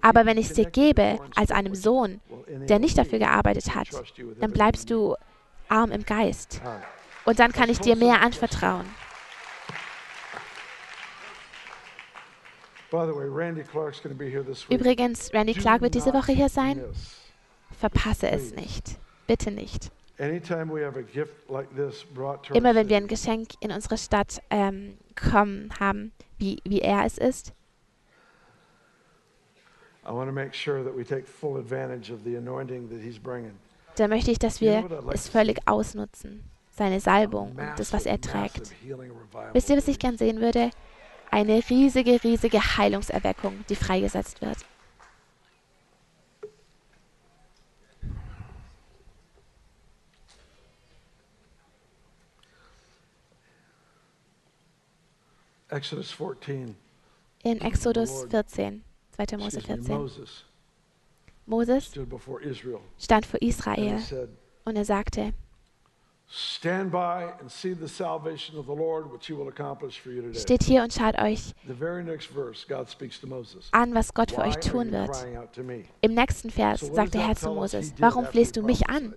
Aber 0.00 0.24
wenn 0.24 0.38
ich 0.38 0.46
es 0.46 0.54
dir 0.54 0.64
gebe 0.64 1.18
als 1.36 1.50
einem 1.50 1.74
Sohn, 1.74 2.20
der 2.68 2.78
nicht 2.78 2.96
dafür 2.96 3.18
gearbeitet 3.18 3.74
hat, 3.74 3.88
dann 4.40 4.50
bleibst 4.50 4.90
du 4.90 5.14
arm 5.68 5.92
im 5.92 6.04
Geist. 6.04 6.62
Und 7.26 7.38
dann 7.38 7.52
kann 7.52 7.68
ich 7.68 7.80
dir 7.80 7.94
mehr 7.94 8.22
anvertrauen. 8.22 8.86
Übrigens, 14.70 15.32
Randy 15.34 15.54
Clark 15.54 15.82
wird 15.82 15.94
diese 15.94 16.12
Woche 16.12 16.32
hier 16.32 16.48
sein. 16.48 16.82
Verpasse 17.78 18.30
es 18.30 18.54
nicht. 18.54 18.98
Bitte 19.26 19.50
nicht. 19.50 19.90
Immer 22.54 22.74
wenn 22.74 22.88
wir 22.88 22.96
ein 22.96 23.06
Geschenk 23.06 23.48
in 23.60 23.70
unsere 23.70 23.96
Stadt 23.98 24.42
ähm, 24.50 24.96
kommen 25.14 25.70
haben, 25.78 26.12
wie, 26.38 26.60
wie 26.64 26.80
er 26.80 27.04
es 27.04 27.18
ist, 27.18 27.52
da 33.96 34.08
möchte 34.08 34.30
ich, 34.30 34.38
dass 34.38 34.60
wir 34.60 34.88
es 35.12 35.28
völlig 35.28 35.58
ausnutzen, 35.68 36.44
seine 36.70 37.00
Salbung 37.00 37.50
und 37.50 37.78
das, 37.78 37.92
was 37.92 38.06
er 38.06 38.20
trägt. 38.20 38.72
Wisst 39.52 39.68
ihr, 39.70 39.76
was 39.76 39.88
ich 39.88 39.98
gern 39.98 40.16
sehen 40.16 40.40
würde? 40.40 40.70
Eine 41.30 41.62
riesige, 41.68 42.22
riesige 42.22 42.58
Heilungserweckung, 42.76 43.64
die 43.68 43.76
freigesetzt 43.76 44.40
wird. 44.40 44.58
Exodus 55.70 56.12
14. 56.12 56.74
In 57.42 57.60
Exodus 57.60 58.26
14, 58.30 58.82
2. 59.10 59.36
Mose 59.36 59.60
14. 59.60 60.10
Moses 61.44 61.92
stand 62.98 63.26
vor 63.26 63.42
Israel 63.42 64.28
und 64.64 64.76
er 64.76 64.84
sagte, 64.84 65.34
Steht 70.34 70.62
hier 70.62 70.82
und 70.82 70.92
schaut 70.92 71.18
euch 71.18 71.54
The 71.66 71.74
very 71.74 72.04
next 72.04 72.28
verse, 72.28 72.66
God 72.68 72.90
speaks 72.90 73.18
to 73.20 73.26
Moses. 73.26 73.68
an, 73.72 73.94
was 73.94 74.12
Gott 74.12 74.32
für 74.32 74.42
euch 74.42 74.56
tun 74.56 74.92
wird. 74.92 75.10
Im 76.02 76.14
nächsten 76.14 76.50
Vers 76.50 76.80
sagt 76.80 77.14
der 77.14 77.26
Herr 77.26 77.34
zu 77.34 77.50
Moses, 77.50 77.94
warum 77.98 78.26
flehst 78.26 78.56
du 78.56 78.62
mich 78.62 78.88
an? 78.90 79.14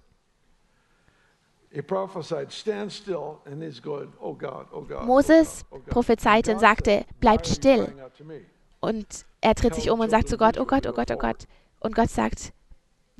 oh 4.21 4.37
oh. 4.71 5.03
Moses 5.03 5.65
oh 5.69 5.75
God. 5.75 5.85
prophezeite 5.87 6.53
und 6.53 6.59
sagte, 6.59 7.05
bleibt 7.19 7.45
"Why 7.45 7.69
are 7.69 7.77
you 7.77 7.83
still. 7.83 7.85
crying 7.85 8.01
out 8.01 8.17
to 8.17 8.23
me?" 8.23 8.41
Und 8.81 9.25
er 9.41 9.53
dreht 9.53 9.75
sich 9.75 9.89
um 9.89 9.99
und 9.99 10.09
sagt 10.09 10.27
zu 10.27 10.37
Gott, 10.37 10.57
oh 10.57 10.65
Gott, 10.65 10.87
oh 10.87 10.93
Gott, 10.93 11.11
oh 11.11 11.17
Gott. 11.17 11.45
Und 11.79 11.95
Gott 11.95 12.09
sagt, 12.09 12.51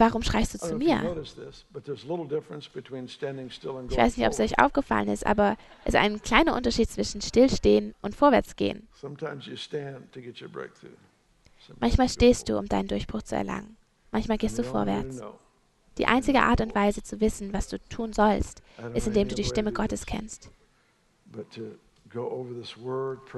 warum 0.01 0.23
schreist 0.23 0.55
du 0.55 0.57
zu 0.57 0.75
mir? 0.75 0.99
Ich 3.89 3.97
weiß 3.97 4.17
nicht, 4.17 4.25
ob 4.25 4.33
es 4.33 4.39
euch 4.39 4.59
aufgefallen 4.59 5.07
ist, 5.07 5.25
aber 5.25 5.55
es 5.85 5.93
ist 5.93 5.99
ein 5.99 6.21
kleiner 6.21 6.55
Unterschied 6.55 6.89
zwischen 6.89 7.21
Stillstehen 7.21 7.93
und 8.01 8.15
Vorwärtsgehen. 8.15 8.87
Manchmal 11.79 12.09
stehst 12.09 12.49
du, 12.49 12.57
um 12.57 12.67
deinen 12.67 12.87
Durchbruch 12.87 13.21
zu 13.21 13.35
erlangen. 13.35 13.77
Manchmal 14.11 14.39
gehst 14.39 14.57
du 14.57 14.63
vorwärts. 14.63 15.21
Die 15.97 16.07
einzige 16.07 16.41
Art 16.41 16.61
und 16.61 16.73
Weise 16.73 17.03
zu 17.03 17.21
wissen, 17.21 17.53
was 17.53 17.67
du 17.67 17.77
tun 17.77 18.11
sollst, 18.11 18.63
ist, 18.93 19.07
indem 19.07 19.27
du 19.27 19.35
die 19.35 19.43
Stimme 19.43 19.71
Gottes 19.71 20.05
kennst. 20.05 20.49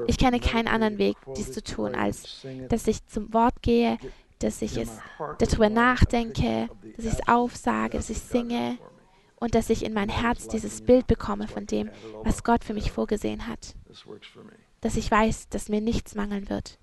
Ich 0.07 0.17
kenne 0.17 0.39
keinen 0.39 0.67
anderen 0.67 0.97
Weg, 0.97 1.17
dies 1.35 1.51
zu 1.51 1.61
tun, 1.61 1.93
als 1.93 2.47
dass 2.69 2.87
ich 2.87 3.05
zum 3.07 3.33
Wort 3.33 3.61
gehe, 3.61 3.97
dass 4.43 4.61
ich 4.61 4.77
es 4.77 4.99
darüber 5.39 5.69
nachdenke, 5.69 6.69
dass 6.95 7.05
ich 7.05 7.13
es 7.13 7.27
aufsage, 7.27 7.97
dass 7.97 8.09
ich 8.09 8.19
singe 8.19 8.77
und 9.37 9.55
dass 9.55 9.69
ich 9.69 9.83
in 9.83 9.93
mein 9.93 10.09
Herz 10.09 10.47
dieses 10.47 10.81
Bild 10.81 11.07
bekomme 11.07 11.47
von 11.47 11.65
dem, 11.65 11.89
was 12.23 12.43
Gott 12.43 12.63
für 12.63 12.73
mich 12.73 12.91
vorgesehen 12.91 13.47
hat. 13.47 13.75
Dass 14.81 14.97
ich 14.97 15.09
weiß, 15.09 15.49
dass 15.49 15.69
mir 15.69 15.81
nichts 15.81 16.15
mangeln 16.15 16.49
wird. 16.49 16.77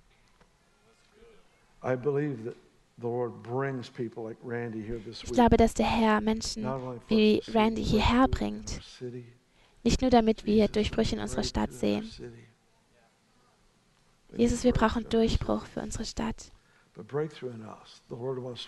Ich 5.23 5.33
glaube, 5.33 5.57
dass 5.57 5.75
der 5.75 5.87
Herr 5.87 6.21
Menschen 6.21 6.65
wie 7.09 7.43
Randy 7.49 7.85
hierher 7.85 8.29
bringt, 8.29 8.81
nicht 9.83 10.03
nur 10.03 10.11
damit 10.11 10.45
wir 10.45 10.69
Durchbrüche 10.69 11.17
in 11.17 11.23
unserer 11.23 11.45
Stadt 11.45 11.73
sehen. 11.73 12.11
Jesus, 14.37 14.65
wir 14.65 14.73
brauchen. 14.73 15.09
Durchbruch 15.09 15.65
für 15.67 15.81
unsere 15.81 16.05
Stadt, 16.05 16.53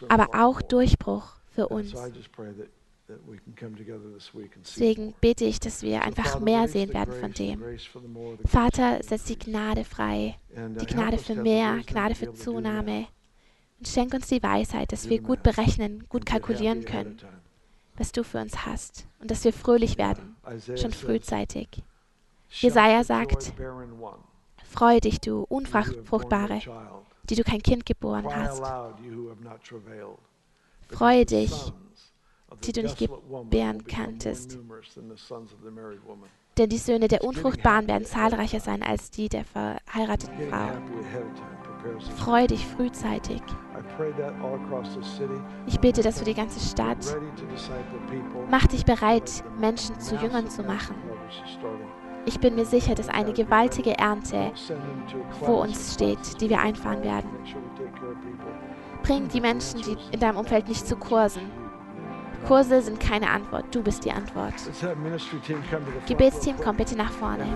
Aber 0.08 0.28
auch. 0.34 0.62
Durchbruch 0.62 1.34
für 1.50 1.68
uns. 1.68 1.94
Deswegen 4.58 5.14
bete 5.20 5.44
ich, 5.44 5.60
dass 5.60 5.82
wir 5.82 6.02
einfach 6.02 6.40
mehr 6.40 6.68
sehen 6.68 6.94
werden 6.94 7.12
von 7.12 7.32
dem. 7.32 7.62
Vater, 8.46 9.02
setz 9.02 9.24
die. 9.24 9.38
Gnade 9.38 9.84
frei, 9.84 10.36
uh, 10.56 10.78
die 10.78 10.86
Gnade 10.86 11.18
für 11.18 11.34
mehr, 11.34 11.80
Gnade 11.86 12.14
für. 12.14 12.32
Zunahme. 12.32 13.06
Und 13.78 13.88
schenk 13.88 14.14
uns 14.14 14.28
die 14.28 14.42
Weisheit, 14.42 14.92
dass 14.92 15.08
wir 15.08 15.20
gut 15.20 15.42
berechnen, 15.42 16.06
gut 16.08 16.24
kalkulieren 16.24 16.84
können, 16.84 17.18
was 17.96 18.12
du 18.12 18.22
für 18.22 18.40
uns 18.40 18.64
hast. 18.64 19.06
Und 19.18 19.30
dass 19.30 19.44
wir 19.44 19.52
fröhlich 19.52 19.98
werden, 19.98 20.36
Isaiah 20.48 20.76
schon 20.76 20.92
frühzeitig. 20.92 21.68
"Shout 22.48 22.66
Jesaja 22.68 23.02
sagt, 23.02 23.52
Freu 24.72 25.00
dich, 25.00 25.20
du 25.20 25.44
Unfruchtbare. 25.50 26.60
Die 27.32 27.36
du 27.36 27.44
kein 27.44 27.62
Kind 27.62 27.86
geboren 27.86 28.26
hast. 28.26 28.62
Freue 30.90 31.24
dich, 31.24 31.72
die 32.64 32.72
du 32.72 32.82
nicht 32.82 32.98
gebären 32.98 33.86
kanntest. 33.86 34.58
Denn 36.58 36.68
die 36.68 36.76
Söhne 36.76 37.08
der 37.08 37.24
Unfruchtbaren 37.24 37.88
werden 37.88 38.04
zahlreicher 38.04 38.60
sein 38.60 38.82
als 38.82 39.10
die 39.10 39.30
der 39.30 39.46
verheirateten 39.46 40.50
Frau. 40.50 40.66
happy 40.66 40.98
ahead 41.00 41.24
of 41.24 41.34
time 41.34 41.56
prepares 41.62 42.04
us. 42.06 42.18
Freu 42.18 42.46
dich 42.46 42.66
frühzeitig. 42.66 43.40
Ich 45.66 45.80
bete, 45.80 46.02
dass 46.02 46.18
für 46.18 46.26
die 46.26 46.34
ganze 46.34 46.60
Stadt. 46.60 47.16
Mach 48.50 48.66
dich 48.66 48.84
bereit, 48.84 49.42
Menschen 49.58 49.98
zu 49.98 50.16
Jüngern 50.16 50.50
zu 50.50 50.62
machen. 50.62 50.96
Ich 52.24 52.38
bin 52.38 52.54
mir 52.54 52.64
sicher, 52.64 52.94
dass 52.94 53.08
eine 53.08 53.32
gewaltige 53.32 53.98
Ernte 53.98 54.52
vor 55.40 55.62
uns 55.62 55.94
steht, 55.94 56.40
die 56.40 56.48
wir 56.48 56.60
einfahren 56.60 57.02
werden. 57.02 57.28
Bring 59.02 59.28
die 59.28 59.40
Menschen 59.40 59.82
die 59.82 59.96
in 60.12 60.20
deinem 60.20 60.36
Umfeld 60.36 60.68
nicht 60.68 60.86
zu 60.86 60.96
Kursen. 60.96 61.50
Kurse 62.46 62.82
sind 62.82 62.98
keine 62.98 63.30
Antwort, 63.30 63.64
du 63.72 63.82
bist 63.82 64.04
die 64.04 64.12
Antwort. 64.12 64.54
Gebetsteam, 66.06 66.56
komm 66.62 66.76
bitte 66.76 66.96
nach 66.96 67.10
vorne. 67.10 67.46